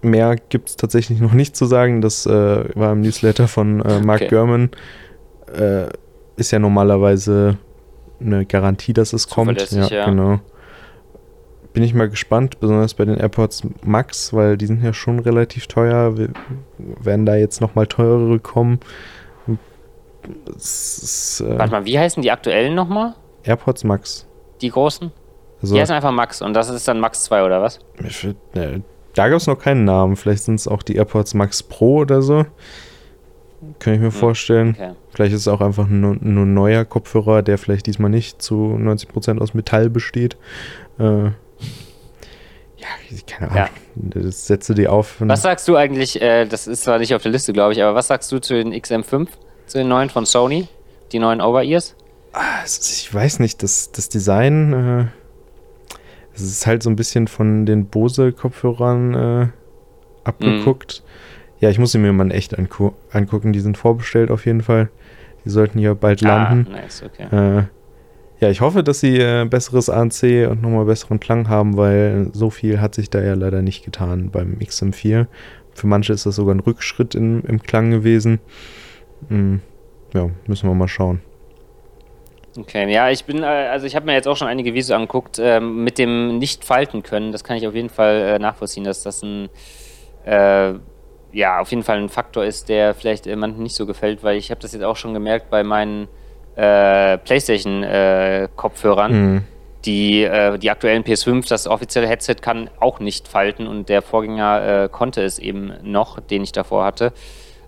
[0.01, 2.01] Mehr gibt es tatsächlich noch nicht zu sagen.
[2.01, 4.29] Das äh, war im Newsletter von äh, Mark okay.
[4.29, 4.69] Gurman.
[5.53, 5.87] Äh,
[6.35, 7.57] ist ja normalerweise
[8.21, 9.71] eine Garantie, dass es kommt.
[9.71, 10.39] Ja, ja, genau
[11.73, 15.67] bin ich mal gespannt, besonders bei den AirPods Max, weil die sind ja schon relativ
[15.67, 16.17] teuer.
[16.17, 16.29] Wir
[16.77, 18.79] werden da jetzt nochmal teurere kommen.
[20.55, 23.15] Ist, äh Warte mal, wie heißen die aktuellen nochmal?
[23.43, 24.27] AirPods Max.
[24.61, 25.11] Die großen?
[25.61, 27.79] Also, die heißen einfach Max und das ist dann Max 2 oder was?
[28.53, 28.81] Ne,
[29.13, 30.15] da gab es noch keinen Namen.
[30.15, 32.45] Vielleicht sind es auch die AirPods Max Pro oder so.
[33.79, 34.69] Kann ich mir hm, vorstellen.
[34.77, 34.91] Okay.
[35.11, 39.39] Vielleicht ist es auch einfach nur ein neuer Kopfhörer, der vielleicht diesmal nicht zu 90%
[39.39, 40.37] aus Metall besteht.
[40.97, 41.31] Äh,
[42.77, 42.87] ja,
[43.27, 43.57] keine Ahnung.
[43.57, 43.69] Ja.
[43.95, 45.15] Das setze die auf.
[45.19, 47.95] Was sagst du eigentlich, äh, das ist zwar nicht auf der Liste, glaube ich, aber
[47.95, 49.27] was sagst du zu den XM5,
[49.65, 50.69] zu den neuen von Sony?
[51.11, 51.95] Die neuen Over-Ears?
[52.31, 55.18] Ah, ich weiß nicht, das, das Design, äh,
[56.39, 59.47] es ist halt so ein bisschen von den Bose-Kopfhörern äh,
[60.23, 61.03] abgeguckt.
[61.05, 61.63] Mm.
[61.63, 63.53] Ja, ich muss sie mir mal echt angu angucken.
[63.53, 64.89] Die sind vorbestellt auf jeden Fall.
[65.45, 66.71] Die sollten hier bald ah, landen.
[66.71, 67.57] Nice, okay.
[67.59, 67.63] Äh,
[68.39, 72.49] ja, ich hoffe, dass sie äh, besseres ANC und nochmal besseren Klang haben, weil so
[72.49, 75.27] viel hat sich da ja leider nicht getan beim XM4.
[75.73, 78.39] Für manche ist das sogar ein Rückschritt in, im Klang gewesen.
[79.27, 79.59] Hm,
[80.13, 81.21] ja, müssen wir mal schauen.
[82.57, 85.39] Okay, ja, ich bin, äh, also ich habe mir jetzt auch schon einige Videos angeguckt,
[85.39, 87.31] äh, mit dem nicht falten können.
[87.31, 89.49] Das kann ich auf jeden Fall äh, nachvollziehen, dass das ein,
[90.25, 90.73] äh,
[91.31, 94.49] ja, auf jeden Fall ein Faktor ist, der vielleicht manchen nicht so gefällt, weil ich
[94.49, 96.07] habe das jetzt auch schon gemerkt bei meinen
[96.55, 99.11] äh, PlayStation-Kopfhörern.
[99.11, 99.43] Äh, mhm.
[99.85, 104.83] Die, äh, die aktuellen PS5, das offizielle Headset kann auch nicht falten und der Vorgänger
[104.83, 107.13] äh, konnte es eben noch, den ich davor hatte.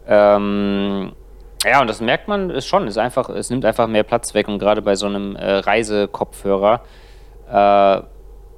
[0.06, 1.14] Ähm,
[1.66, 2.88] ja, und das merkt man ist schon.
[2.88, 6.82] Ist einfach, es nimmt einfach mehr Platz weg und gerade bei so einem äh, Reisekopfhörer
[7.52, 8.02] äh,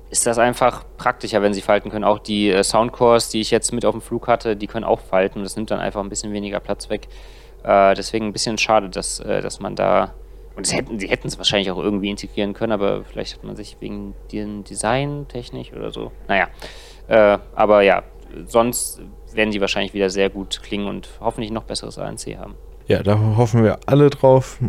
[0.09, 2.03] ist das einfach praktischer, wenn sie falten können.
[2.03, 4.99] Auch die äh, Soundcores, die ich jetzt mit auf dem Flug hatte, die können auch
[4.99, 5.43] falten.
[5.43, 7.07] Das nimmt dann einfach ein bisschen weniger Platz weg.
[7.63, 10.13] Äh, deswegen ein bisschen schade, dass, äh, dass man da
[10.55, 13.77] und sie hätten, hätten es wahrscheinlich auch irgendwie integrieren können, aber vielleicht hat man sich
[13.79, 16.11] wegen dem Design technisch oder so.
[16.27, 16.47] Naja.
[17.07, 18.03] Äh, aber ja,
[18.45, 19.01] sonst
[19.33, 22.55] werden die wahrscheinlich wieder sehr gut klingen und hoffentlich noch besseres ANC haben.
[22.87, 24.59] Ja, da hoffen wir alle drauf.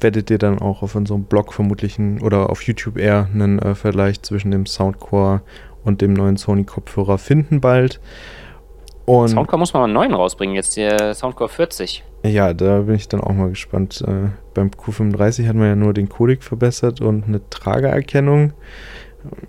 [0.00, 4.20] Werdet ihr dann auch auf unserem Blog vermutlich oder auf YouTube eher einen äh, Vergleich
[4.22, 5.40] zwischen dem Soundcore
[5.82, 8.00] und dem neuen Sony-Kopfhörer finden bald.
[9.06, 12.04] Und Soundcore muss man mal einen neuen rausbringen, jetzt der Soundcore 40.
[12.24, 14.02] Ja, da bin ich dann auch mal gespannt.
[14.06, 18.54] Äh, beim Q35 hat man ja nur den Codec verbessert und eine Tragererkennung.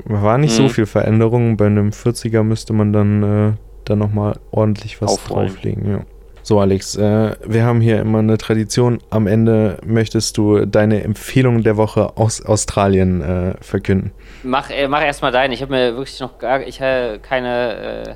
[0.06, 0.64] War nicht mhm.
[0.64, 1.58] so viel Veränderung.
[1.58, 3.54] Bei einem 40er müsste man dann, äh,
[3.86, 5.48] dann nochmal ordentlich was Aufrollen.
[5.48, 5.90] drauflegen.
[5.90, 6.00] Ja.
[6.48, 9.00] So, Alex, äh, wir haben hier immer eine Tradition.
[9.10, 14.12] Am Ende möchtest du deine Empfehlung der Woche aus Australien äh, verkünden.
[14.44, 15.56] Mach, äh, mach erstmal deine.
[15.56, 18.16] Ich habe mir wirklich noch gar ich habe keine, äh,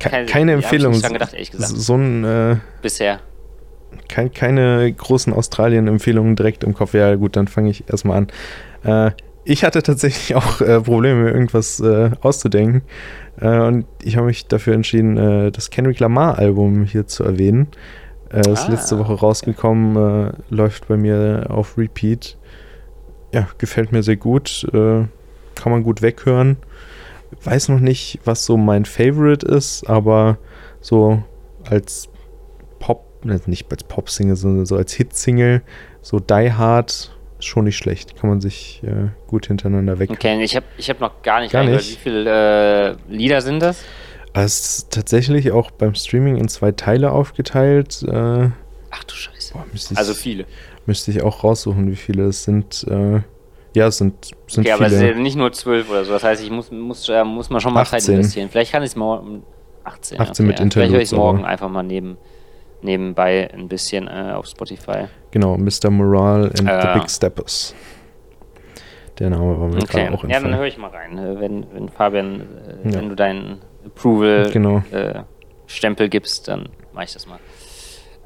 [0.00, 0.94] keine, keine Empfehlung.
[0.94, 1.70] Ich gedacht, ehrlich gesagt.
[1.76, 2.24] So ein.
[2.24, 3.20] Äh, Bisher
[4.08, 6.92] kein, keine großen Australien-Empfehlungen direkt im Kopf.
[6.94, 8.26] Ja, gut, dann fange ich erstmal
[8.82, 9.12] an.
[9.44, 12.82] Ich hatte tatsächlich auch äh, Probleme, irgendwas äh, auszudenken.
[13.40, 17.68] Äh, und ich habe mich dafür entschieden, äh, das Kendrick Lamar-Album hier zu erwähnen.
[18.30, 22.36] Äh, ist ah, letzte Woche rausgekommen, äh, läuft bei mir auf Repeat.
[23.32, 24.64] Ja, gefällt mir sehr gut.
[24.70, 25.08] kann
[25.72, 26.56] man gut weghören.
[27.42, 30.38] Weiß noch nicht, was so mein Favorite ist, aber
[30.80, 31.24] so
[31.68, 32.08] als
[32.78, 35.62] Pop, nicht als Pop-Single, sondern so als Hit-Single,
[36.00, 37.13] so Die Hard
[37.44, 38.16] schon nicht schlecht.
[38.16, 40.10] Kann man sich äh, gut hintereinander weg.
[40.10, 41.90] Okay, ich habe ich hab noch gar nicht, gar nicht.
[41.90, 43.82] Wie viele äh, Lieder sind das?
[44.32, 48.02] Es ist tatsächlich auch beim Streaming in zwei Teile aufgeteilt.
[48.02, 48.50] Äh,
[48.90, 49.54] Ach du Scheiße.
[49.54, 50.44] Boah, ich, also viele.
[50.86, 52.84] Müsste ich auch raussuchen, wie viele es sind.
[52.88, 53.20] Äh,
[53.74, 54.74] ja, es sind, sind okay, viele.
[54.74, 56.12] aber es sind nicht nur zwölf oder so.
[56.12, 58.00] Das heißt, ich muss, muss, äh, muss man schon mal 18.
[58.00, 58.48] Zeit investieren.
[58.50, 59.42] Vielleicht kann ich es morgen.
[59.84, 60.20] 18.
[60.20, 60.64] 18 okay, mit ja.
[60.64, 60.72] Interludes.
[60.72, 62.16] Vielleicht höre ich es morgen einfach mal neben
[62.84, 65.06] nebenbei ein bisschen äh, auf Spotify.
[65.30, 65.90] Genau, Mr.
[65.90, 67.74] Morale and äh, the Big Steppers.
[69.18, 70.04] Der Name war mir okay.
[70.04, 71.18] gerade auch Ja, dann höre ich mal rein.
[71.18, 72.40] Äh, wenn, wenn Fabian,
[72.84, 72.98] äh, ja.
[72.98, 74.82] wenn du deinen Approval genau.
[74.90, 75.22] äh,
[75.66, 77.38] Stempel gibst, dann mache ich das mal.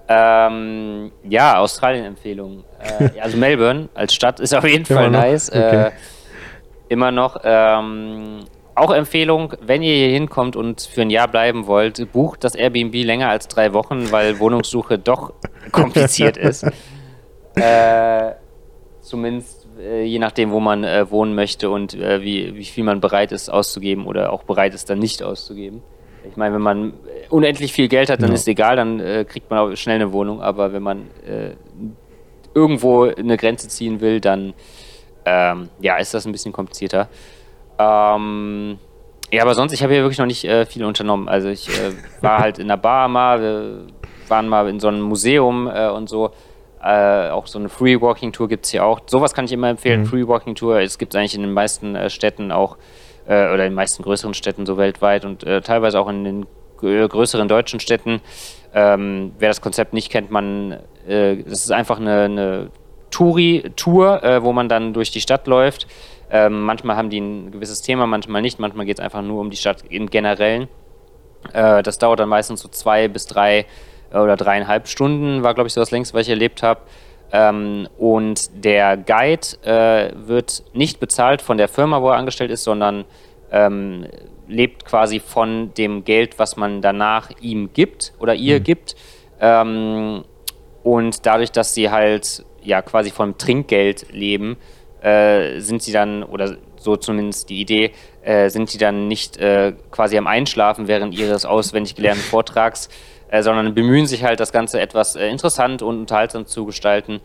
[0.09, 2.65] Ähm, ja, Australien-Empfehlung.
[2.81, 5.51] Äh, also Melbourne als Stadt ist auf jeden Fall nice.
[5.51, 5.91] Okay.
[6.89, 7.37] Immer noch.
[7.45, 8.45] Ähm,
[8.81, 12.95] auch Empfehlung, wenn ihr hier hinkommt und für ein Jahr bleiben wollt, bucht das Airbnb
[12.95, 15.33] länger als drei Wochen, weil Wohnungssuche doch
[15.73, 16.67] kompliziert ist.
[17.61, 18.35] Äh,
[19.01, 23.01] zumindest äh, je nachdem, wo man äh, wohnen möchte und äh, wie, wie viel man
[23.01, 25.83] bereit ist auszugeben oder auch bereit ist, dann nicht auszugeben.
[26.29, 26.93] Ich meine, wenn man
[27.31, 28.35] unendlich viel Geld hat, dann ja.
[28.35, 30.41] ist egal, dann äh, kriegt man auch schnell eine Wohnung.
[30.43, 31.55] Aber wenn man äh,
[32.55, 34.55] irgendwo eine Grenze ziehen will, dann
[35.25, 37.09] ähm, ja, ist das ein bisschen komplizierter.
[37.79, 38.79] Ähm,
[39.31, 41.29] ja, aber sonst, ich habe hier wirklich noch nicht äh, viel unternommen.
[41.29, 43.87] Also ich äh, war halt in der Bar mal, wir
[44.29, 46.31] waren mal in so einem Museum äh, und so.
[46.83, 49.01] Äh, auch so eine Free Walking Tour gibt es hier auch.
[49.07, 50.07] Sowas kann ich immer empfehlen, mhm.
[50.07, 50.81] Free Walking Tour.
[50.81, 52.79] Es gibt es eigentlich in den meisten äh, Städten auch,
[53.27, 56.47] äh, oder in den meisten größeren Städten so weltweit und teilweise auch in den
[56.79, 58.21] größeren deutschen Städten.
[58.73, 62.71] Ähm, wer das Konzept nicht kennt, man, das ist einfach eine, eine
[63.11, 65.87] Touri-Tour, wo man dann durch die Stadt läuft
[66.31, 68.59] ähm, manchmal haben die ein gewisses Thema, manchmal nicht.
[68.59, 70.69] Manchmal geht es einfach nur um die Stadt im Generellen.
[71.53, 73.67] Äh, das dauert dann meistens so zwei bis drei
[74.13, 76.81] äh, oder dreieinhalb Stunden, war, glaube ich, so das längste, was ich erlebt habe.
[77.33, 82.65] Ähm, und der Guide äh, wird nicht bezahlt von der Firma, wo er angestellt ist,
[82.65, 83.05] sondern
[83.51, 84.07] ähm,
[84.47, 88.65] lebt quasi von dem Geld, was man danach ihm gibt oder ihr mhm.
[88.65, 88.97] gibt.
[89.41, 90.25] Ähm,
[90.83, 94.57] und dadurch, dass sie halt ja quasi vom Trinkgeld leben,
[95.03, 97.93] äh, sind sie dann, oder so zumindest die Idee,
[98.23, 102.89] äh, sind sie dann nicht äh, quasi am Einschlafen während ihres auswendig gelernten Vortrags,
[103.31, 107.21] äh, sondern bemühen sich halt, das Ganze etwas äh, interessant und unterhaltsam zu gestalten.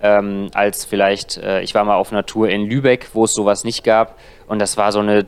[0.00, 3.64] Ähm, als vielleicht, äh, ich war mal auf einer Tour in Lübeck, wo es sowas
[3.64, 4.16] nicht gab.
[4.46, 5.26] Und das war so eine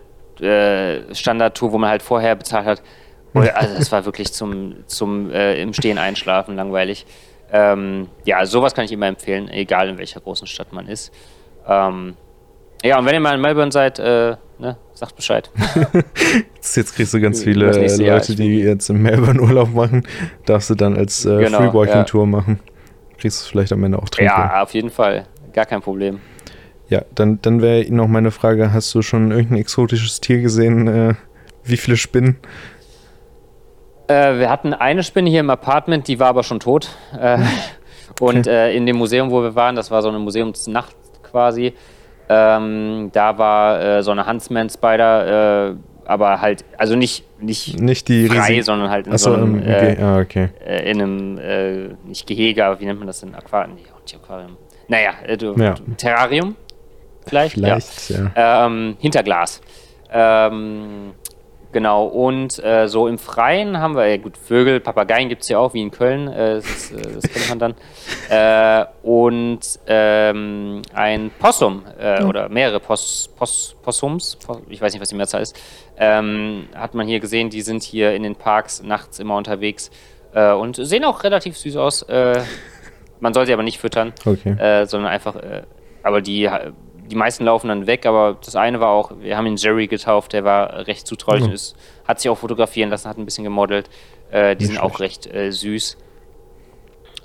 [1.12, 2.82] Standardtour, wo man halt vorher bezahlt hat.
[3.32, 7.07] Also das war wirklich zum, zum im Stehen einschlafen langweilig.
[7.53, 11.12] Ähm, ja, sowas kann ich immer empfehlen, egal in welcher großen Stadt man ist.
[11.70, 12.16] Ähm,
[12.82, 15.50] ja, und wenn ihr mal in Melbourne seid, äh, ne, sagt Bescheid.
[16.74, 20.06] jetzt kriegst du ganz viele Leute, Jahr, die jetzt in Melbourne Urlaub machen,
[20.46, 22.30] darfst du dann als äh, genau, Freeworking-Tour ja.
[22.30, 22.60] machen.
[23.18, 24.38] Kriegst du vielleicht am Ende auch Trinkgeld.
[24.38, 25.26] Ja, auf jeden Fall.
[25.52, 26.20] Gar kein Problem.
[26.88, 30.88] Ja, dann, dann wäre noch meine Frage, hast du schon irgendein exotisches Tier gesehen?
[30.88, 31.14] Äh,
[31.62, 32.38] wie viele Spinnen?
[34.08, 36.88] Äh, wir hatten eine Spinne hier im Apartment, die war aber schon tot.
[37.16, 37.44] Äh, okay.
[38.20, 40.96] Und äh, in dem Museum, wo wir waren, das war so eine Museumsnacht,
[41.30, 41.74] quasi.
[42.28, 45.74] Ähm, da war äh, so eine Huntsman-Spider, äh,
[46.04, 49.62] aber halt, also nicht, nicht, nicht die frei, Riesig sondern halt in Achso, so einem,
[49.62, 50.50] äh, ah, okay.
[50.64, 53.34] Äh, in einem, äh, nicht Gehege, aber wie nennt man das denn?
[53.34, 53.74] Aquarium?
[53.74, 54.56] Nee, nicht Aquarium.
[54.86, 55.74] Naja, äh, du, ja.
[55.96, 56.56] Terrarium
[57.26, 57.54] vielleicht?
[57.54, 58.30] Vielleicht, ja.
[58.36, 58.66] ja.
[58.66, 59.60] Ähm, hinter Glas.
[60.12, 61.12] Ähm,
[61.72, 65.58] Genau, und äh, so im Freien haben wir, ja gut, Vögel, Papageien gibt es ja
[65.58, 67.74] auch, wie in Köln, äh, das, äh, das, kennt man dann.
[68.30, 75.08] Äh, und ähm, ein Possum äh, oder mehrere Pos, Pos, Possums, ich weiß nicht, was
[75.08, 75.60] die Mehrzahl ist,
[75.96, 79.90] ähm, hat man hier gesehen, die sind hier in den Parks nachts immer unterwegs
[80.32, 82.06] äh, und sehen auch relativ süß aus.
[83.18, 84.86] man soll sie aber nicht füttern, okay.
[84.86, 85.34] sondern einfach,
[86.04, 86.48] aber die
[87.11, 90.32] die meisten laufen dann weg, aber das eine war auch, wir haben ihn Jerry getauft,
[90.32, 91.52] der war recht zutraulich mhm.
[91.52, 93.90] ist, hat sich auch fotografieren lassen, hat ein bisschen gemodelt.
[94.30, 94.94] Äh, die Nicht sind schlecht.
[94.94, 95.96] auch recht äh, süß.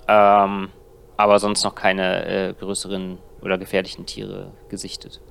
[0.08, 0.70] Ähm,
[1.18, 5.22] aber sonst noch keine äh, größeren oder gefährlichen Tiere gesichtet.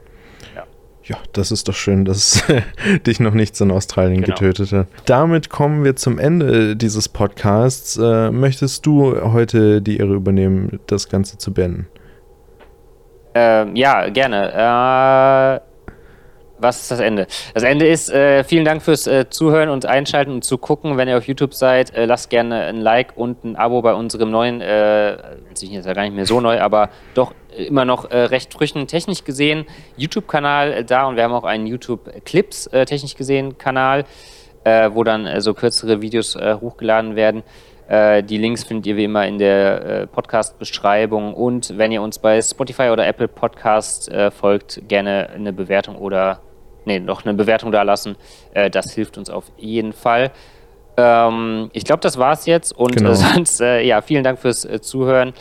[0.55, 0.65] Ja.
[1.07, 2.43] Ja, das ist doch schön, dass
[3.07, 4.39] dich noch nichts in Australien genau.
[4.39, 4.87] getötet hat.
[5.05, 7.99] Damit kommen wir zum Ende dieses Podcasts.
[7.99, 11.89] Äh, möchtest du heute die Ehre übernehmen, das Ganze zu beenden?
[13.35, 15.61] Ähm, ja, gerne.
[15.61, 15.75] Äh,
[16.59, 17.27] was ist das Ende?
[17.53, 20.97] Das Ende ist, äh, vielen Dank fürs äh, Zuhören und Einschalten und zu gucken.
[20.97, 24.31] Wenn ihr auf YouTube seid, äh, lasst gerne ein Like und ein Abo bei unserem
[24.31, 25.15] neuen, äh,
[25.53, 29.25] ist ja gar nicht mehr so neu, aber doch immer noch äh, recht frischen, technisch
[29.25, 29.67] gesehen,
[29.97, 34.05] YouTube-Kanal da und wir haben auch einen YouTube-Clips, äh, technisch gesehen, Kanal,
[34.93, 37.43] wo dann so kürzere Videos hochgeladen werden.
[37.89, 42.89] Die Links findet ihr wie immer in der Podcast-Beschreibung und wenn ihr uns bei Spotify
[42.89, 46.41] oder Apple Podcast folgt, gerne eine Bewertung oder
[46.85, 48.17] nee, noch eine Bewertung da lassen.
[48.53, 50.31] Äh, das hilft uns auf jeden Fall.
[50.97, 53.11] Ähm, ich glaube, das war's jetzt und genau.
[53.11, 55.33] äh, sonst, äh, ja, vielen Dank fürs äh, Zuhören.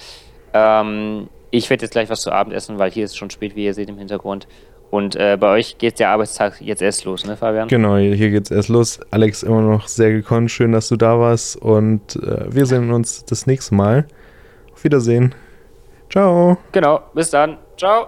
[0.53, 3.65] Ähm, ich werde jetzt gleich was zu Abend essen, weil hier ist schon spät, wie
[3.65, 4.47] ihr seht im Hintergrund.
[4.93, 7.67] Und äh, bei euch geht der Arbeitstag jetzt erst los, ne, Fabian?
[7.67, 8.99] Genau, hier geht's erst los.
[9.09, 10.51] Alex, immer noch sehr gekonnt.
[10.51, 11.55] Schön, dass du da warst.
[11.55, 14.05] Und äh, wir sehen uns das nächste Mal.
[14.71, 15.33] Auf Wiedersehen.
[16.11, 16.59] Ciao.
[16.73, 17.57] Genau, bis dann.
[17.75, 18.05] Ciao.